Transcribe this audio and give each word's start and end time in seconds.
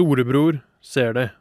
Storebror 0.00 0.62
ser 0.80 1.10
deg. 1.12 1.32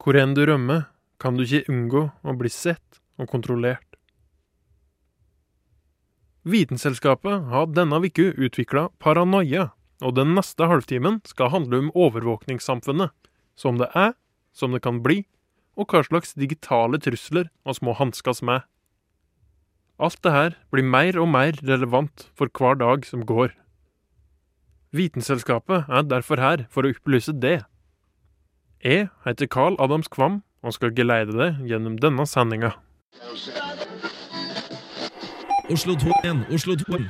Hvor 0.00 0.16
enn 0.16 0.30
du 0.32 0.46
rømmer, 0.48 0.86
kan 1.20 1.36
du 1.36 1.42
ikke 1.44 1.68
unngå 1.68 2.04
å 2.24 2.32
bli 2.40 2.48
sett 2.48 3.02
og 3.20 3.28
kontrollert. 3.28 3.98
Vitenselskapet 6.48 7.50
har 7.50 7.66
denne 7.68 7.98
uka 8.00 8.30
utvikla 8.32 8.86
Paranoia, 8.96 9.74
og 10.00 10.14
den 10.16 10.32
neste 10.38 10.70
halvtimen 10.70 11.18
skal 11.28 11.52
handle 11.52 11.82
om 11.82 11.90
overvåkningssamfunnet, 11.92 13.12
som 13.60 13.76
det 13.76 13.90
er, 13.92 14.14
som 14.56 14.72
det 14.72 14.80
kan 14.86 15.02
bli, 15.04 15.26
og 15.76 15.92
hva 15.92 16.00
slags 16.08 16.32
digitale 16.32 16.96
trusler 16.96 17.50
vi 17.52 17.74
må 17.84 17.92
hanskes 17.98 18.40
med. 18.40 18.64
Alt 20.00 20.22
det 20.24 20.32
her 20.32 20.56
blir 20.72 20.88
mer 20.96 21.20
og 21.20 21.28
mer 21.28 21.60
relevant 21.60 22.30
for 22.32 22.48
hver 22.48 22.80
dag 22.80 23.04
som 23.04 23.28
går. 23.28 23.52
Vitenselskapet 24.94 25.84
er 25.90 26.02
derfor 26.06 26.38
her 26.38 26.66
for 26.70 26.86
å 26.86 26.92
opplyse 26.94 27.34
det. 27.42 27.64
Jeg 28.84 29.08
heter 29.24 29.48
Carl 29.50 29.74
Adams 29.82 30.06
Kvam 30.12 30.42
og 30.62 30.76
skal 30.76 30.94
geleide 30.94 31.34
deg 31.34 31.64
gjennom 31.66 31.96
denne 31.98 32.26
sendinga. 32.30 32.70
Oslo 35.72 35.96
2 35.98 36.14
igjen, 36.22 36.44
Oslo 36.52 36.78
2. 36.78 37.02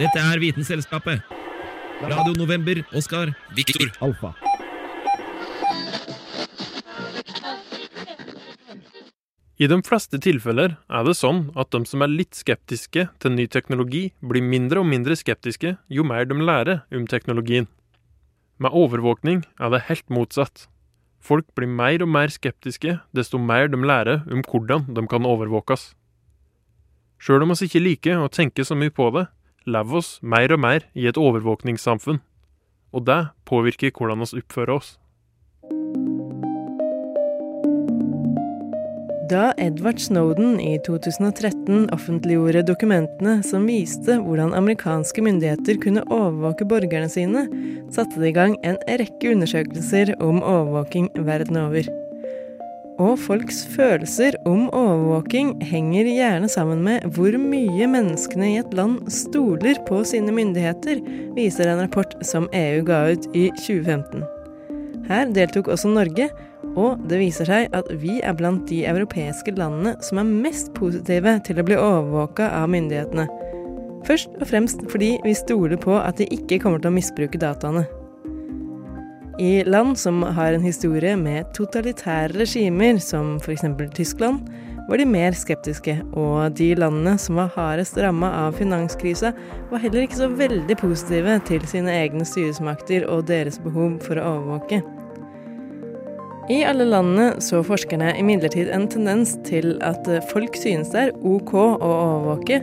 Dette 0.00 0.26
er 0.26 0.42
Vitenselskapet. 0.42 1.22
Radio 2.02 2.34
November, 2.38 2.82
Oskar. 2.96 3.34
Viktor. 3.54 3.90
Alfa. 4.02 4.34
I 9.58 9.66
de 9.66 9.80
fleste 9.82 10.20
tilfeller 10.22 10.76
er 10.86 11.02
det 11.02 11.16
sånn 11.18 11.48
at 11.58 11.72
de 11.74 11.80
som 11.90 12.04
er 12.04 12.12
litt 12.12 12.36
skeptiske 12.38 13.08
til 13.18 13.32
ny 13.34 13.48
teknologi, 13.50 14.12
blir 14.22 14.44
mindre 14.44 14.84
og 14.84 14.86
mindre 14.86 15.16
skeptiske 15.18 15.72
jo 15.90 16.04
mer 16.06 16.28
de 16.30 16.36
lærer 16.38 16.84
om 16.94 17.08
teknologien. 17.10 17.66
Med 18.62 18.70
overvåkning 18.70 19.42
er 19.58 19.72
det 19.74 19.88
helt 19.88 20.06
motsatt. 20.14 20.68
Folk 21.18 21.48
blir 21.58 21.66
mer 21.66 22.04
og 22.06 22.12
mer 22.14 22.30
skeptiske 22.30 23.00
desto 23.10 23.40
mer 23.42 23.66
de 23.66 23.82
lærer 23.82 24.22
om 24.30 24.46
hvordan 24.46 24.86
de 24.94 25.06
kan 25.10 25.26
overvåkes. 25.26 25.90
Sjøl 27.18 27.42
om 27.42 27.50
oss 27.50 27.64
ikke 27.66 27.82
liker 27.82 28.22
å 28.22 28.30
tenke 28.30 28.62
så 28.62 28.78
mye 28.78 28.94
på 28.94 29.10
det, 29.16 29.26
lever 29.66 29.98
oss 29.98 30.20
mer 30.22 30.54
og 30.54 30.62
mer 30.62 30.86
i 30.94 31.10
et 31.10 31.18
overvåkningssamfunn. 31.18 32.22
Og 32.94 33.10
det 33.10 33.20
påvirker 33.42 33.90
hvordan 33.90 34.22
oss 34.22 34.38
oppfører 34.38 34.78
oss. 34.78 34.94
Da 39.28 39.52
Edward 39.56 39.98
Snowden 40.00 40.60
i 40.60 40.78
2013 40.86 41.90
offentliggjorde 41.92 42.62
dokumentene 42.64 43.42
som 43.44 43.66
viste 43.68 44.14
hvordan 44.22 44.54
amerikanske 44.56 45.20
myndigheter 45.26 45.76
kunne 45.82 46.04
overvåke 46.06 46.64
borgerne 46.68 47.10
sine, 47.12 47.42
satte 47.92 48.22
det 48.22 48.30
i 48.30 48.36
gang 48.38 48.56
en 48.64 48.78
rekke 48.88 49.34
undersøkelser 49.34 50.14
om 50.24 50.40
overvåking 50.40 51.10
verden 51.28 51.60
over. 51.60 51.90
Og 53.02 53.18
folks 53.26 53.60
følelser 53.74 54.38
om 54.48 54.70
overvåking 54.72 55.58
henger 55.66 56.08
gjerne 56.08 56.48
sammen 56.48 56.80
med 56.86 57.04
hvor 57.12 57.36
mye 57.42 57.90
menneskene 57.90 58.54
i 58.54 58.58
et 58.62 58.72
land 58.78 59.02
stoler 59.12 59.76
på 59.90 60.00
sine 60.08 60.32
myndigheter, 60.32 61.04
viser 61.36 61.68
en 61.68 61.84
rapport 61.84 62.16
som 62.24 62.48
EU 62.56 62.80
ga 62.86 63.04
ut 63.12 63.28
i 63.36 63.50
2015. 63.60 64.24
Her 65.08 65.28
deltok 65.36 65.68
også 65.74 65.92
Norge, 65.92 66.32
og 66.76 67.00
det 67.08 67.20
viser 67.20 67.48
seg 67.48 67.74
at 67.76 67.88
vi 68.02 68.18
er 68.20 68.36
blant 68.36 68.66
de 68.68 68.82
europeiske 68.88 69.54
landene 69.56 69.96
som 70.04 70.20
er 70.20 70.32
mest 70.46 70.72
positive 70.76 71.38
til 71.46 71.60
å 71.60 71.66
bli 71.66 71.78
overvåka 71.78 72.50
av 72.60 72.68
myndighetene. 72.72 73.28
Først 74.08 74.34
og 74.38 74.46
fremst 74.48 74.84
fordi 74.92 75.16
vi 75.24 75.34
stoler 75.36 75.80
på 75.80 75.96
at 75.98 76.20
de 76.20 76.28
ikke 76.34 76.60
kommer 76.62 76.82
til 76.82 76.92
å 76.92 76.98
misbruke 76.98 77.40
dataene. 77.40 77.86
I 79.38 79.62
land 79.64 79.98
som 79.98 80.22
har 80.22 80.52
en 80.52 80.64
historie 80.64 81.14
med 81.16 81.46
totalitære 81.54 82.40
regimer, 82.40 82.98
som 82.98 83.36
f.eks. 83.38 83.62
Tyskland, 83.94 84.48
var 84.88 84.98
de 84.98 85.06
mer 85.06 85.36
skeptiske, 85.36 85.94
og 86.16 86.56
de 86.58 86.72
landene 86.74 87.14
som 87.20 87.38
var 87.38 87.52
hardest 87.54 88.00
ramma 88.02 88.32
av 88.46 88.56
finanskrisa, 88.58 89.34
var 89.70 89.84
heller 89.84 90.08
ikke 90.08 90.22
så 90.24 90.30
veldig 90.32 90.78
positive 90.80 91.38
til 91.46 91.66
sine 91.70 91.92
egne 92.00 92.26
styresmakter 92.26 93.06
og 93.06 93.28
deres 93.30 93.60
behov 93.62 94.00
for 94.02 94.18
å 94.18 94.30
overvåke. 94.32 94.80
I 96.48 96.62
alle 96.64 96.86
landene 96.88 97.42
så 97.44 97.60
forskerne 97.60 98.14
imidlertid 98.16 98.70
en 98.72 98.86
tendens 98.88 99.34
til 99.44 99.74
at 99.84 100.06
folk 100.30 100.56
synes 100.56 100.94
det 100.94 101.02
er 101.02 101.14
ok 101.28 101.52
å 101.60 101.90
overvåke, 101.92 102.62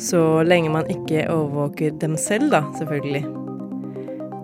så 0.00 0.40
lenge 0.48 0.72
man 0.72 0.88
ikke 0.88 1.26
overvåker 1.28 1.98
dem 2.00 2.16
selv, 2.16 2.48
da, 2.54 2.62
selvfølgelig. 2.78 3.22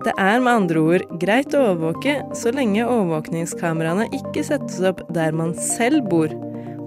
Det 0.05 0.13
er 0.21 0.37
med 0.37 0.53
andre 0.53 0.83
ord 0.85 1.07
greit 1.19 1.55
å 1.57 1.63
overvåke 1.71 2.19
så 2.37 2.53
lenge 2.55 2.85
overvåkningskameraene 2.85 4.05
ikke 4.15 4.45
settes 4.45 4.77
opp 4.85 5.01
der 5.17 5.33
man 5.35 5.55
selv 5.57 6.05
bor, 6.13 6.31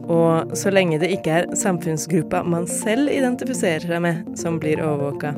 og 0.07 0.55
så 0.59 0.71
lenge 0.71 1.03
det 1.03 1.11
ikke 1.19 1.41
er 1.43 1.55
samfunnsgruppa 1.59 2.45
man 2.47 2.71
selv 2.71 3.11
identifiserer 3.11 3.91
seg 3.91 4.07
med, 4.07 4.23
som 4.39 4.63
blir 4.63 4.81
overvåka. 4.87 5.35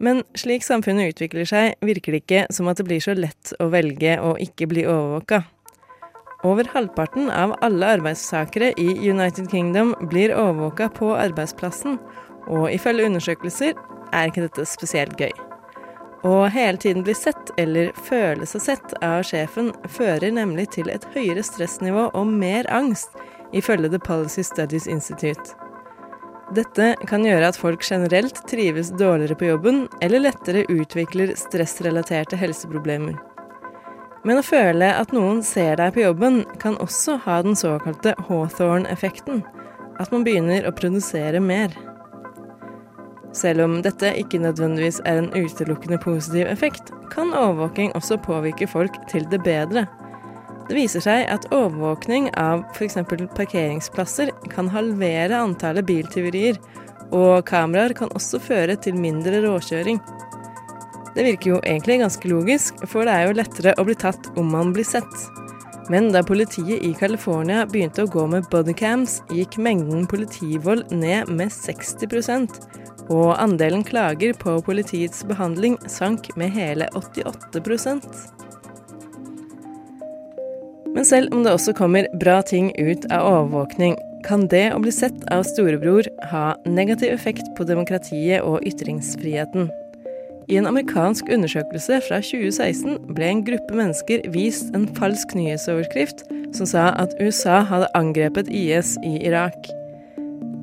Men 0.00 0.22
slik 0.38 0.62
samfunnet 0.62 1.14
utvikler 1.14 1.48
seg, 1.48 1.78
virker 1.82 2.14
det 2.14 2.22
ikke 2.22 2.42
som 2.54 2.70
at 2.70 2.78
det 2.78 2.86
blir 2.86 3.02
så 3.02 3.16
lett 3.18 3.52
å 3.58 3.70
velge 3.72 4.18
å 4.22 4.36
ikke 4.42 4.68
bli 4.70 4.86
overvåka. 4.86 5.42
Over 6.46 6.70
halvparten 6.70 7.32
av 7.34 7.56
alle 7.66 7.86
arbeidstakere 7.96 8.70
i 8.78 9.10
United 9.10 9.50
Kingdom 9.50 9.96
blir 10.06 10.34
overvåka 10.36 10.86
på 10.94 11.10
arbeidsplassen, 11.18 11.98
og 12.46 12.70
ifølge 12.70 13.08
undersøkelser 13.10 13.74
er 14.14 14.30
ikke 14.30 14.46
dette 14.46 14.66
spesielt 14.70 15.18
gøy. 15.18 15.34
Å 16.26 16.46
hele 16.50 16.78
tiden 16.78 17.04
bli 17.06 17.14
sett, 17.14 17.50
eller 17.58 17.90
føle 18.06 18.46
seg 18.46 18.62
sett, 18.62 18.94
av 19.02 19.22
sjefen 19.26 19.72
fører 19.90 20.30
nemlig 20.34 20.68
til 20.74 20.90
et 20.90 21.06
høyere 21.14 21.42
stressnivå 21.46 22.08
og 22.14 22.30
mer 22.30 22.70
angst, 22.74 23.14
ifølge 23.54 23.90
The 23.90 24.02
Policy 24.02 24.46
Studies 24.46 24.86
Institute. 24.86 25.54
Dette 26.56 26.94
kan 27.04 27.26
gjøre 27.26 27.50
at 27.50 27.58
folk 27.60 27.82
generelt 27.84 28.38
trives 28.48 28.88
dårligere 28.96 29.36
på 29.36 29.50
jobben, 29.50 29.82
eller 30.00 30.22
lettere 30.24 30.64
utvikler 30.72 31.34
stressrelaterte 31.36 32.38
helseproblemer. 32.40 33.18
Men 34.24 34.40
å 34.40 34.44
føle 34.46 34.88
at 34.96 35.12
noen 35.12 35.42
ser 35.44 35.76
deg 35.80 35.92
på 35.94 36.06
jobben, 36.06 36.40
kan 36.62 36.78
også 36.80 37.18
ha 37.26 37.42
den 37.44 37.56
såkalte 37.56 38.14
Hawthorne-effekten, 38.30 39.44
at 40.00 40.14
man 40.14 40.24
begynner 40.24 40.64
å 40.64 40.72
produsere 40.72 41.42
mer. 41.42 41.76
Selv 43.36 43.66
om 43.66 43.78
dette 43.84 44.14
ikke 44.16 44.40
nødvendigvis 44.40 45.02
er 45.04 45.20
en 45.20 45.30
utelukkende 45.36 46.00
positiv 46.00 46.48
effekt, 46.48 46.94
kan 47.12 47.34
overvåking 47.36 47.92
også 47.98 48.16
påvirke 48.24 48.66
folk 48.70 48.96
til 49.12 49.28
det 49.28 49.42
bedre. 49.44 49.84
Det 50.68 50.76
viser 50.76 51.00
seg 51.04 51.24
at 51.32 51.48
overvåkning 51.54 52.28
av 52.36 52.66
f.eks. 52.74 52.98
parkeringsplasser 53.36 54.32
kan 54.52 54.68
halvere 54.72 55.40
antallet 55.40 55.86
biltyverier, 55.88 56.60
og 57.08 57.46
kameraer 57.48 57.94
kan 57.96 58.12
også 58.12 58.40
føre 58.44 58.76
til 58.76 58.98
mindre 59.00 59.40
råkjøring. 59.46 60.00
Det 61.16 61.24
virker 61.24 61.54
jo 61.54 61.60
egentlig 61.64 62.02
ganske 62.02 62.28
logisk, 62.30 62.82
for 62.86 63.08
det 63.08 63.14
er 63.16 63.26
jo 63.26 63.38
lettere 63.40 63.74
å 63.80 63.86
bli 63.88 63.96
tatt 63.98 64.28
om 64.38 64.52
man 64.52 64.74
blir 64.76 64.86
sett. 64.86 65.24
Men 65.88 66.10
da 66.12 66.20
politiet 66.20 66.84
i 66.84 66.92
California 66.92 67.64
begynte 67.64 68.04
å 68.04 68.12
gå 68.12 68.26
med 68.28 68.50
bodycams, 68.52 69.22
gikk 69.32 69.56
mengden 69.56 70.04
politivold 70.10 70.92
ned 70.92 71.32
med 71.32 71.48
60% 71.54 72.60
og 73.08 73.30
andelen 73.40 73.84
klager 73.88 74.34
på 74.36 74.58
politiets 74.64 75.24
behandling 75.24 75.78
sank 75.88 76.28
med 76.36 76.52
hele 76.52 76.90
88 76.92 77.64
Men 80.94 81.04
selv 81.04 81.34
om 81.34 81.44
det 81.44 81.52
også 81.52 81.74
kommer 81.76 82.08
bra 82.20 82.40
ting 82.42 82.70
ut 82.78 83.04
av 83.12 83.26
overvåkning, 83.28 83.96
kan 84.26 84.46
det 84.50 84.68
å 84.74 84.80
bli 84.82 84.92
sett 84.92 85.26
av 85.32 85.44
storebror 85.46 86.08
ha 86.32 86.46
negativ 86.66 87.12
effekt 87.14 87.46
på 87.56 87.66
demokratiet 87.68 88.42
og 88.42 88.64
ytringsfriheten. 88.66 89.68
I 90.48 90.56
en 90.56 90.66
amerikansk 90.66 91.28
undersøkelse 91.32 92.00
fra 92.06 92.22
2016 92.24 92.96
ble 93.12 93.26
en 93.28 93.42
gruppe 93.44 93.76
mennesker 93.76 94.24
vist 94.32 94.72
en 94.76 94.86
falsk 94.96 95.34
nyhetsoverskrift 95.36 96.24
som 96.56 96.68
sa 96.68 96.86
at 96.96 97.12
USA 97.20 97.60
hadde 97.68 97.90
angrepet 97.98 98.48
IS 98.48 98.94
i 99.04 99.18
Irak. 99.28 99.68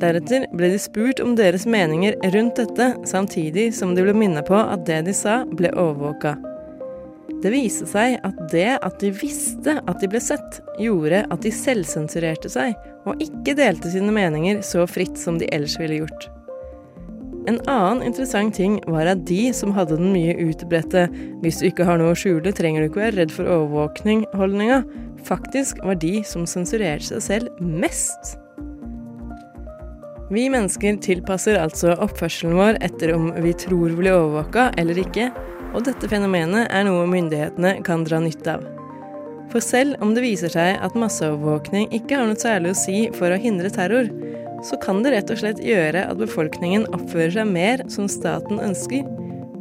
Deretter 0.01 0.49
ble 0.57 0.73
de 0.73 0.81
spurt 0.81 1.21
om 1.23 1.37
deres 1.37 1.67
meninger 1.69 2.17
rundt 2.33 2.57
dette, 2.59 2.89
samtidig 3.07 3.69
som 3.77 3.93
de 3.95 4.03
ble 4.03 4.17
minnet 4.17 4.49
på 4.49 4.57
at 4.57 4.83
det 4.89 5.03
de 5.07 5.15
sa, 5.15 5.43
ble 5.45 5.71
overvåka. 5.71 6.35
Det 7.43 7.51
viste 7.53 7.87
seg 7.89 8.19
at 8.25 8.37
det 8.51 8.77
at 8.79 9.01
de 9.01 9.11
visste 9.13 9.77
at 9.81 9.99
de 10.01 10.09
ble 10.09 10.21
sett, 10.23 10.61
gjorde 10.81 11.25
at 11.29 11.43
de 11.43 11.51
selvsensurerte 11.53 12.51
seg 12.51 12.75
og 13.05 13.21
ikke 13.21 13.57
delte 13.59 13.91
sine 13.93 14.13
meninger 14.15 14.63
så 14.65 14.87
fritt 14.89 15.19
som 15.19 15.37
de 15.41 15.49
ellers 15.53 15.77
ville 15.81 16.01
gjort. 16.03 16.29
En 17.45 17.59
annen 17.69 18.01
interessant 18.07 18.55
ting 18.57 18.79
var 18.89 19.05
at 19.11 19.21
de 19.29 19.51
som 19.53 19.73
hadde 19.75 19.99
den 19.99 20.15
mye 20.15 20.33
utbredte 20.47 21.05
'hvis 21.43 21.59
du 21.59 21.65
ikke 21.67 21.85
har 21.85 21.99
noe 22.01 22.15
å 22.15 22.17
skjule, 22.17 22.49
trenger 22.51 22.81
du 22.81 22.89
ikke 22.89 23.05
være 23.05 23.17
redd 23.19 23.31
for 23.31 23.45
overvåkning'-holdninga, 23.45 24.81
faktisk 25.23 25.77
var 25.85 25.95
de 26.01 26.23
som 26.23 26.45
sensurerte 26.45 27.13
seg 27.13 27.21
selv 27.21 27.61
mest. 27.61 28.39
Vi 30.31 30.49
mennesker 30.49 30.97
tilpasser 30.97 31.59
altså 31.61 31.93
oppførselen 32.01 32.57
vår 32.57 32.79
etter 32.81 33.13
om 33.13 33.29
vi 33.43 33.53
tror 33.53 33.91
vi 33.93 33.95
blir 33.99 34.15
overvåka 34.17 34.71
eller 34.81 34.97
ikke, 34.97 35.29
og 35.75 35.83
dette 35.83 36.07
fenomenet 36.07 36.69
er 36.71 36.85
noe 36.87 37.03
myndighetene 37.11 37.81
kan 37.85 38.05
dra 38.07 38.21
nytte 38.23 38.55
av. 38.55 38.63
For 39.51 39.63
selv 39.63 39.99
om 40.03 40.13
det 40.15 40.23
viser 40.23 40.51
seg 40.51 40.79
at 40.83 40.95
masseovervåkning 40.97 41.91
ikke 41.95 42.17
har 42.17 42.29
noe 42.29 42.39
særlig 42.39 42.71
å 42.71 42.79
si 42.79 42.97
for 43.15 43.31
å 43.31 43.39
hindre 43.39 43.71
terror, 43.73 44.07
så 44.65 44.79
kan 44.81 45.03
det 45.03 45.11
rett 45.13 45.31
og 45.31 45.41
slett 45.41 45.61
gjøre 45.61 46.07
at 46.07 46.19
befolkningen 46.19 46.87
oppfører 46.95 47.35
seg 47.35 47.51
mer 47.51 47.83
som 47.91 48.07
staten 48.09 48.61
ønsker, 48.63 49.03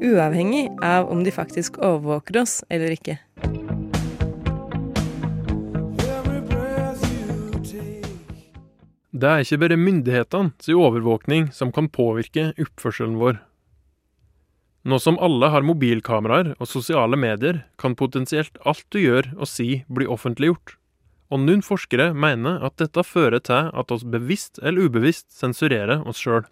uavhengig 0.05 0.69
av 0.87 1.11
om 1.13 1.25
de 1.27 1.35
faktisk 1.35 1.81
overvåker 1.83 2.41
oss 2.45 2.61
eller 2.73 2.95
ikke. 2.95 3.19
Det 9.15 9.31
er 9.31 9.45
ikke 9.45 9.61
bare 9.63 9.79
myndighetene 9.79 10.51
sin 10.63 10.79
overvåkning 10.79 11.51
som 11.55 11.71
kan 11.75 11.87
påvirke 11.87 12.49
oppførselen 12.59 13.19
vår. 13.21 13.39
Nå 14.85 14.99
som 15.01 15.17
alle 15.17 15.49
har 15.49 15.65
mobilkameraer 15.65 16.51
og 16.59 16.69
sosiale 16.69 17.17
medier, 17.17 17.63
kan 17.81 17.97
potensielt 17.97 18.59
alt 18.69 18.85
du 18.93 19.01
gjør 19.01 19.31
og 19.39 19.49
si 19.49 19.83
bli 19.89 20.05
offentliggjort. 20.05 20.77
Og 21.33 21.41
noen 21.41 21.63
forskere 21.65 22.11
mener 22.13 22.61
at 22.67 22.77
dette 22.83 23.03
fører 23.07 23.41
til 23.41 23.71
at 23.73 23.95
oss 23.95 24.05
bevisst 24.05 24.61
eller 24.61 24.91
ubevisst 24.91 25.33
sensurerer 25.33 26.05
oss 26.05 26.21
sjøl. 26.21 26.45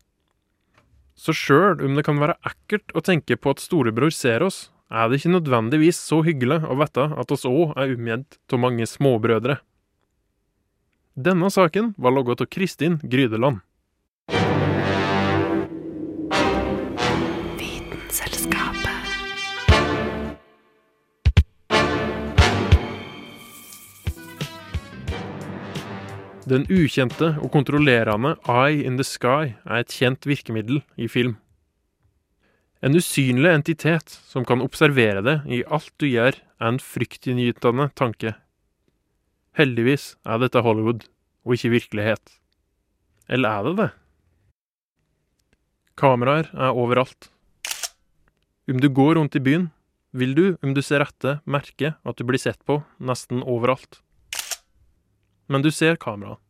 Så 1.12 1.34
sjøl 1.37 1.82
om 1.84 1.99
det 1.99 2.06
kan 2.06 2.23
være 2.23 2.38
ekkelt 2.49 2.94
å 2.96 3.02
tenke 3.05 3.37
på 3.37 3.52
at 3.52 3.61
storebror 3.61 4.14
ser 4.17 4.43
oss, 4.46 4.70
er 4.93 5.08
det 5.08 5.20
ikke 5.20 5.34
nødvendigvis 5.37 6.00
så 6.00 6.23
hyggelig 6.25 6.62
å 6.69 6.76
vite 6.81 7.05
at 7.20 7.32
oss 7.32 7.44
òg 7.49 7.76
er 7.76 7.93
omgitt 7.93 8.40
av 8.52 8.61
mange 8.64 8.88
småbrødre. 8.88 9.58
Denne 11.12 11.52
saken 11.52 11.93
var 12.00 12.17
logget 12.17 12.44
av 12.44 12.49
Kristin 12.49 12.96
Grydeland. 13.05 13.61
Den 18.12 18.20
ukjente 26.68 27.30
og 27.40 27.48
kontrollerende 27.54 28.34
Eye 28.44 28.84
in 28.84 29.00
the 29.00 29.06
Sky 29.08 29.56
er 29.64 29.78
et 29.78 29.94
kjent 29.96 30.28
virkemiddel 30.28 30.82
i 31.00 31.08
film. 31.08 31.40
En 32.84 32.92
usynlig 32.92 33.48
entitet 33.48 34.20
som 34.28 34.44
kan 34.44 34.60
observere 34.60 35.24
det 35.24 35.40
i 35.48 35.64
alt 35.64 35.96
du 35.96 36.04
gjør, 36.10 36.36
er 36.36 36.68
en 36.68 36.84
fryktinngytende 36.84 37.88
tanke. 37.96 38.36
Heldigvis 39.56 40.20
er 40.28 40.36
dette 40.44 40.60
Hollywood, 40.60 41.08
og 41.48 41.56
ikke 41.56 41.78
virkelighet. 41.78 42.36
Eller 43.24 43.48
er 43.48 43.64
det 43.70 43.76
det? 43.80 43.90
Kameraer 45.96 46.52
er 46.52 46.76
overalt. 46.76 47.31
Om 48.70 48.80
du 48.80 48.88
går 48.88 49.14
rundt 49.18 49.36
i 49.36 49.42
byen, 49.42 49.70
vil 50.12 50.34
du, 50.36 50.46
om 50.62 50.74
du 50.74 50.82
ser 50.84 51.02
etter, 51.02 51.40
merke 51.44 51.94
at 52.04 52.16
du 52.18 52.24
blir 52.28 52.40
sett 52.40 52.60
på 52.68 52.82
nesten 53.00 53.42
overalt 53.42 54.02
men 55.52 55.62
du 55.62 55.70
ser 55.70 55.96
kameraet. 55.96 56.40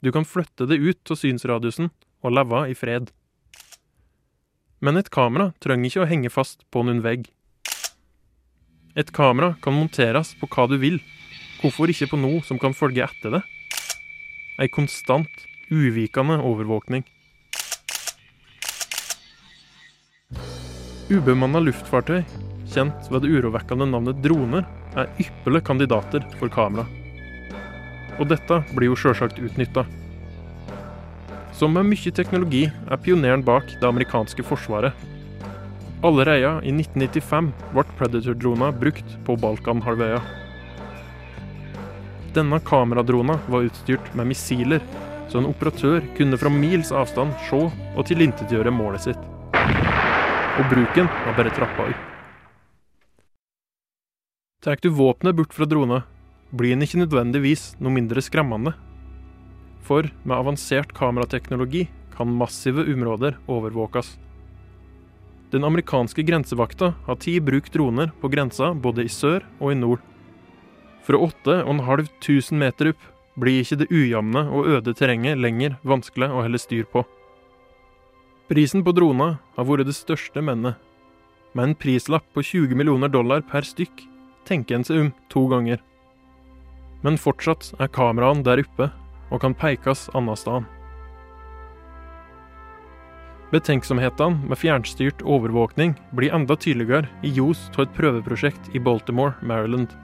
Du 0.00 0.12
kan 0.12 0.24
flytte 0.24 0.66
det 0.68 0.76
ut 0.78 1.10
av 1.10 1.18
synsradiusen 1.18 1.88
og 2.22 2.34
leve 2.34 2.60
i 2.70 2.76
fred. 2.76 3.10
Men 4.84 5.00
et 5.00 5.10
kamera 5.10 5.50
trenger 5.64 5.88
ikke 5.88 6.04
å 6.04 6.10
henge 6.10 6.30
fast 6.30 6.62
på 6.70 6.84
noen 6.86 7.02
vegg. 7.02 7.26
Et 8.98 9.10
kamera 9.14 9.56
kan 9.62 9.74
monteres 9.74 10.34
på 10.38 10.46
hva 10.52 10.68
du 10.70 10.76
vil, 10.78 11.00
hvorfor 11.62 11.90
ikke 11.90 12.12
på 12.12 12.20
noe 12.20 12.44
som 12.46 12.60
kan 12.62 12.76
følge 12.76 13.08
etter 13.08 13.38
det? 13.38 13.42
Ei 14.62 14.68
konstant, 14.70 15.32
uvikende 15.70 16.38
overvåkning. 16.44 17.06
Ubemanna 21.08 21.62
luftfartøy, 21.64 22.18
kjent 22.68 23.06
ved 23.08 23.22
det 23.24 23.30
urovekkende 23.32 23.86
navnet 23.88 24.18
droner, 24.20 24.66
er 24.92 25.08
ypperlige 25.16 25.64
kandidater 25.64 26.24
for 26.36 26.52
kamera. 26.52 26.84
Og 28.20 28.28
dette 28.28 28.58
blir 28.74 28.90
jo 28.90 28.98
sjølsagt 29.00 29.40
utnytta. 29.40 29.86
Som 31.56 31.72
med 31.78 31.88
mye 31.88 32.12
teknologi 32.12 32.66
er 32.68 33.00
pioneren 33.00 33.40
bak 33.46 33.72
det 33.72 33.88
amerikanske 33.88 34.44
forsvaret. 34.50 34.92
Allerede 36.04 36.52
i 36.68 36.74
1995 36.76 37.48
ble 37.72 37.86
Predator-drona 37.96 38.68
brukt 38.76 39.16
på 39.24 39.38
Balkanhalvøya. 39.40 40.20
Denne 42.36 42.60
kameradrona 42.68 43.40
var 43.48 43.64
utstyrt 43.64 44.12
med 44.12 44.28
missiler, 44.34 44.84
så 45.32 45.40
en 45.40 45.48
operatør 45.48 46.04
kunne 46.20 46.36
fra 46.36 46.52
mils 46.52 46.92
avstand 46.92 47.32
se 47.48 47.64
og 47.64 48.06
tilintetgjøre 48.12 48.76
målet 48.76 49.08
sitt. 49.08 49.37
Og 50.58 50.66
bruken 50.66 51.06
var 51.06 51.36
bare 51.38 51.54
trappa 51.54 51.84
opp. 51.86 52.06
Tar 54.58 54.80
du 54.82 54.88
våpenet 54.90 55.36
bort 55.38 55.52
fra 55.54 55.68
drona, 55.70 56.00
blir 56.50 56.74
den 56.74 56.82
ikke 56.82 56.98
nødvendigvis 56.98 57.76
noe 57.78 57.94
mindre 57.94 58.18
skremmende. 58.24 58.72
For 59.86 60.08
med 60.24 60.34
avansert 60.34 60.90
kamerateknologi 60.98 61.84
kan 62.16 62.34
massive 62.34 62.82
områder 62.90 63.38
overvåkes. 63.46 64.16
Den 65.54 65.64
amerikanske 65.64 66.24
grensevakta 66.26 66.90
har 67.06 67.20
ti 67.22 67.38
brukt 67.40 67.72
droner 67.72 68.10
på 68.20 68.28
grensa 68.28 68.72
både 68.74 69.06
i 69.06 69.12
sør 69.12 69.46
og 69.60 69.72
i 69.72 69.78
nord. 69.78 70.02
Fra 71.06 71.22
8500 71.22 72.58
meter 72.58 72.90
opp 72.90 73.06
blir 73.38 73.62
ikke 73.62 73.78
det 73.84 73.88
ujevne 73.94 74.42
og 74.50 74.66
øde 74.74 74.96
terrenget 74.98 75.38
lenger 75.38 75.78
vanskelig 75.86 76.28
å 76.34 76.42
helle 76.42 76.58
styr 76.60 76.84
på. 76.90 77.06
Prisen 78.48 78.84
på 78.84 78.94
drona 78.96 79.34
har 79.56 79.68
vært 79.68 79.88
det 79.90 79.96
største 79.96 80.40
mennet. 80.44 80.78
Med 81.52 81.70
en 81.70 81.76
prislapp 81.76 82.24
på 82.32 82.44
20 82.44 82.76
millioner 82.76 83.12
dollar 83.12 83.44
per 83.44 83.66
stykk 83.66 84.06
tenker 84.48 84.78
en 84.78 84.88
seg 84.88 85.04
om 85.04 85.12
to 85.32 85.44
ganger 85.50 85.82
men 87.02 87.18
fortsatt 87.20 87.72
er 87.78 87.90
kameraene 87.94 88.44
der 88.46 88.62
oppe 88.64 88.90
og 89.28 89.42
kan 89.44 89.54
pekes 89.56 90.08
annet 90.18 90.40
sted. 90.40 90.66
Betenksomhetene 93.52 94.50
med 94.50 94.60
fjernstyrt 94.60 95.22
overvåkning 95.24 95.94
blir 96.16 96.34
enda 96.36 96.56
tydeligere 96.56 97.08
i 97.24 97.32
ljos 97.32 97.68
av 97.76 97.86
et 97.86 97.94
prøveprosjekt 97.96 98.74
i 98.76 98.82
Baltimore, 98.82 99.38
Maryland. 99.40 99.94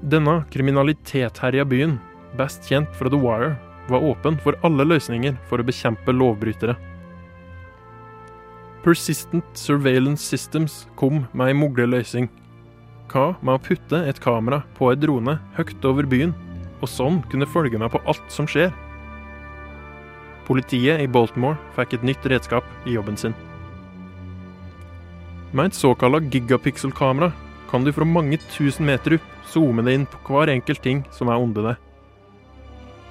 Denne 0.00 0.38
kriminalitetherja 0.52 1.66
byen, 1.68 1.98
best 2.38 2.64
kjent 2.70 2.94
fra 2.96 3.12
The 3.12 3.20
Wire, 3.20 3.56
var 3.88 4.04
åpen 4.04 4.38
for 4.40 4.56
alle 4.64 4.86
løsninger 4.86 5.36
for 5.50 5.60
å 5.60 5.66
bekjempe 5.68 6.14
lovbrytere. 6.14 6.76
Persistent 8.84 9.44
Surveillance 9.58 10.22
Systems 10.22 10.86
kom 10.96 11.24
med 11.32 11.50
ei 11.50 11.56
mugle 11.56 11.88
løsning 11.90 12.28
hva 13.08 13.32
med 13.40 13.56
å 13.56 13.62
putte 13.64 14.02
et 14.04 14.20
kamera 14.20 14.60
på 14.76 14.90
ei 14.92 14.98
drone 15.00 15.38
høyt 15.56 15.84
over 15.88 16.06
byen, 16.08 16.34
og 16.78 16.90
sånn 16.92 17.22
kunne 17.32 17.48
følge 17.48 17.80
med 17.80 17.90
på 17.94 18.00
alt 18.06 18.26
som 18.32 18.46
skjer? 18.48 18.70
Politiet 20.44 21.02
i 21.02 21.08
Baltimore 21.08 21.58
fikk 21.76 21.96
et 21.96 22.06
nytt 22.06 22.28
redskap 22.30 22.68
i 22.86 22.94
jobben 22.94 23.16
sin. 23.20 23.34
Med 25.52 25.70
et 25.70 25.78
såkalla 25.78 26.20
gigapixel-kamera 26.20 27.32
kan 27.70 27.84
du 27.84 27.92
fra 27.96 28.04
mange 28.04 28.38
tusen 28.52 28.86
meter 28.88 29.16
opp 29.16 29.34
zoome 29.48 29.84
deg 29.84 29.98
inn 29.98 30.06
på 30.08 30.20
hver 30.28 30.52
enkelt 30.52 30.84
ting 30.84 31.02
som 31.12 31.32
er 31.32 31.40
under 31.40 31.70
deg. 31.70 31.76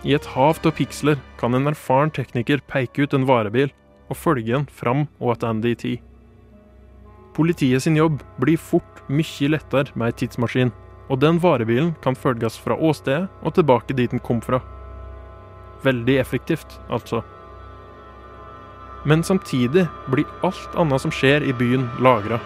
I 0.05 0.13
et 0.13 0.29
hav 0.35 0.61
av 0.61 0.73
piksler 0.77 1.17
kan 1.41 1.57
en 1.57 1.69
erfaren 1.69 2.13
tekniker 2.13 2.61
peke 2.69 3.05
ut 3.05 3.17
en 3.17 3.25
varebil 3.25 3.73
og 4.07 4.17
følge 4.17 4.53
den 4.53 4.67
fram 4.71 5.05
og 5.19 5.35
tilbake 5.35 5.73
i 5.73 5.79
tid. 5.79 5.97
Politiet 7.37 7.83
sin 7.83 7.97
jobb 7.99 8.23
blir 8.41 8.57
fort 8.57 9.03
mye 9.09 9.51
lettere 9.51 9.93
med 9.95 10.09
ei 10.09 10.17
tidsmaskin, 10.23 10.71
og 11.07 11.21
den 11.21 11.39
varebilen 11.43 11.93
kan 12.03 12.17
følges 12.17 12.57
fra 12.59 12.75
åstedet 12.75 13.27
og 13.43 13.53
tilbake 13.55 13.95
dit 13.95 14.11
den 14.11 14.23
kom 14.23 14.41
fra. 14.41 14.59
Veldig 15.85 16.17
effektivt, 16.17 16.79
altså. 16.89 17.21
Men 19.05 19.23
samtidig 19.23 19.85
blir 20.09 20.25
alt 20.43 20.73
annet 20.75 21.03
som 21.03 21.13
skjer 21.13 21.45
i 21.45 21.53
byen, 21.55 21.85
lagra. 22.01 22.41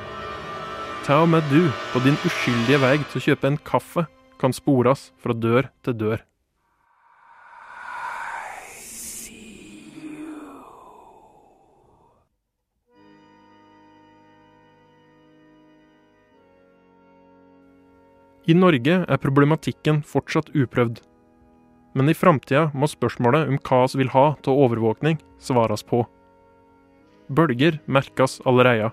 Til 1.05 1.23
og 1.23 1.31
med 1.33 1.47
du, 1.49 1.71
på 1.93 2.03
din 2.03 2.19
uskyldige 2.27 2.81
vei 2.83 2.97
til 2.99 3.21
å 3.21 3.25
kjøpe 3.29 3.49
en 3.49 3.61
kaffe, 3.65 4.05
kan 4.41 4.53
spores 4.53 5.09
fra 5.23 5.33
dør 5.33 5.71
til 5.85 5.97
dør. 5.97 6.30
I 18.51 18.55
Norge 18.57 18.95
er 19.07 19.19
problematikken 19.21 20.01
fortsatt 20.03 20.49
uprøvd. 20.57 20.97
Men 21.95 22.09
i 22.11 22.15
framtida 22.17 22.65
må 22.75 22.89
spørsmålet 22.89 23.47
om 23.47 23.59
hva 23.61 23.85
vi 23.93 24.01
vil 24.01 24.11
ha 24.11 24.23
av 24.33 24.49
overvåkning, 24.65 25.19
svares 25.39 25.85
på. 25.87 26.01
Bølger 27.31 27.77
merkes 27.85 28.39
allerede. 28.49 28.89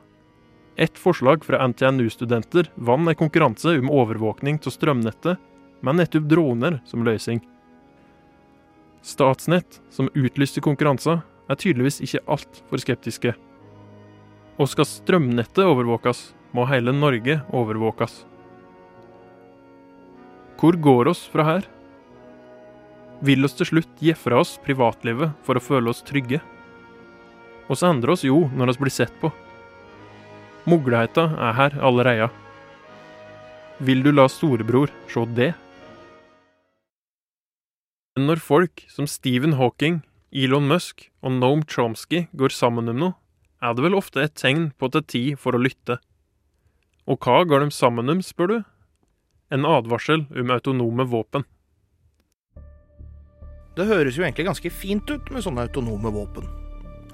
Ett 0.79 1.01
forslag 1.01 1.43
fra 1.47 1.65
NTNU-studenter 1.73 2.71
vant 2.77 3.11
en 3.11 3.19
konkurranse 3.19 3.75
om 3.81 3.91
overvåkning 3.91 4.61
av 4.63 4.77
strømnettet, 4.77 5.43
med 5.83 5.99
nettopp 5.99 6.31
droner 6.31 6.81
som 6.87 7.03
løsning. 7.07 7.43
Statsnett, 9.03 9.81
som 9.91 10.11
utlyste 10.15 10.63
konkurranser, 10.63 11.23
er 11.51 11.59
tydeligvis 11.59 12.03
ikke 12.05 12.25
altfor 12.31 12.83
skeptiske. 12.83 13.35
Og 14.59 14.71
skal 14.71 14.87
strømnettet 14.91 15.67
overvåkes, 15.67 16.29
må 16.55 16.67
hele 16.71 16.95
Norge 16.95 17.41
overvåkes. 17.55 18.21
Hvor 20.59 20.75
går 20.75 21.07
oss 21.13 21.21
fra 21.31 21.45
her? 21.47 21.67
Vil 23.23 23.47
oss 23.47 23.55
til 23.55 23.69
slutt 23.69 24.01
gi 24.03 24.11
fra 24.19 24.41
oss 24.43 24.57
privatlivet 24.63 25.37
for 25.47 25.55
å 25.55 25.63
føle 25.63 25.93
oss 25.93 26.03
trygge? 26.03 26.41
Oss 27.71 27.85
endrer 27.87 28.17
oss 28.17 28.25
jo 28.27 28.41
når 28.59 28.73
oss 28.73 28.81
blir 28.81 28.91
sett 28.91 29.15
på. 29.23 29.31
Mugligheta 30.67 31.29
er 31.39 31.55
her 31.55 31.77
allereie. 31.79 32.27
Vil 33.79 34.03
du 34.03 34.11
la 34.11 34.27
storebror 34.27 34.91
se 35.07 35.23
det? 35.37 35.53
Men 38.17 38.27
Når 38.27 38.43
folk 38.43 38.83
som 38.91 39.07
Stephen 39.07 39.55
Hawking, 39.61 40.01
Elon 40.35 40.67
Musk 40.67 41.07
og 41.23 41.37
Noam 41.39 41.63
Chomsky 41.63 42.27
går 42.35 42.51
sammen 42.51 42.91
om 42.91 42.99
noe, 42.99 43.15
er 43.63 43.79
det 43.79 43.85
vel 43.87 43.95
ofte 43.95 44.25
et 44.25 44.35
tegn 44.35 44.73
på 44.75 44.91
at 44.91 44.97
det 44.97 45.05
er 45.05 45.13
tid 45.15 45.39
for 45.39 45.55
å 45.55 45.63
lytte. 45.63 46.01
Og 47.07 47.23
hva 47.23 47.45
går 47.47 47.63
de 47.63 47.71
sammen 47.71 48.11
om, 48.11 48.19
spør 48.23 48.51
du? 48.51 48.59
En 49.51 49.65
advarsel 49.65 50.27
om 50.37 50.51
autonome 50.53 51.07
våpen. 51.09 51.45
Det 53.79 53.87
høres 53.89 54.19
jo 54.19 54.25
egentlig 54.27 54.45
ganske 54.49 54.73
fint 54.75 55.09
ut 55.09 55.31
med 55.33 55.45
sånne 55.45 55.65
autonome 55.65 56.11
våpen. 56.13 56.45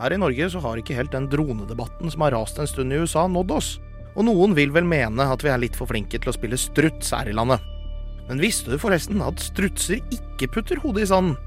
Her 0.00 0.16
i 0.16 0.18
Norge 0.18 0.48
så 0.50 0.62
har 0.64 0.80
ikke 0.80 0.96
helt 0.98 1.12
den 1.14 1.28
dronedebatten 1.30 2.10
som 2.10 2.24
har 2.24 2.34
rast 2.34 2.58
en 2.58 2.66
stund 2.66 2.90
i 2.90 2.98
USA, 2.98 3.28
nådd 3.30 3.54
oss. 3.54 3.68
Og 4.16 4.26
noen 4.26 4.56
vil 4.58 4.74
vel 4.74 4.86
mene 4.88 5.28
at 5.30 5.44
vi 5.46 5.52
er 5.52 5.62
litt 5.62 5.78
for 5.78 5.90
flinke 5.90 6.18
til 6.18 6.32
å 6.32 6.34
spille 6.34 6.58
struts 6.58 7.12
her 7.14 7.30
i 7.30 7.36
landet. 7.36 7.62
Men 8.26 8.42
visste 8.42 8.72
du 8.72 8.80
forresten 8.82 9.22
at 9.22 9.42
strutser 9.42 10.02
ikke 10.14 10.50
putter 10.56 10.82
hodet 10.82 11.06
i 11.06 11.10
sanden? 11.12 11.38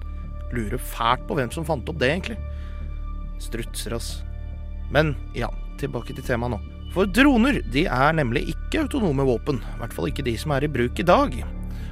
Lurer 0.56 0.80
fælt 0.80 1.28
på 1.28 1.36
hvem 1.36 1.52
som 1.52 1.68
fant 1.68 1.90
opp 1.92 2.00
det, 2.00 2.14
egentlig. 2.14 2.40
Strutser, 3.44 3.98
ass. 3.98 4.22
Men 4.94 5.18
ja, 5.36 5.52
tilbake 5.82 6.16
til 6.16 6.24
temaet 6.24 6.56
nå. 6.56 6.77
For 6.98 7.06
droner 7.14 7.60
de 7.70 7.84
er 7.86 8.16
nemlig 8.18 8.48
ikke 8.56 8.80
autonome 8.82 9.22
våpen, 9.28 9.60
i 9.62 9.76
hvert 9.78 9.92
fall 9.94 10.08
ikke 10.10 10.24
de 10.26 10.32
som 10.42 10.56
er 10.56 10.64
i 10.66 10.70
bruk 10.74 10.98
i 10.98 11.04
dag. 11.06 11.36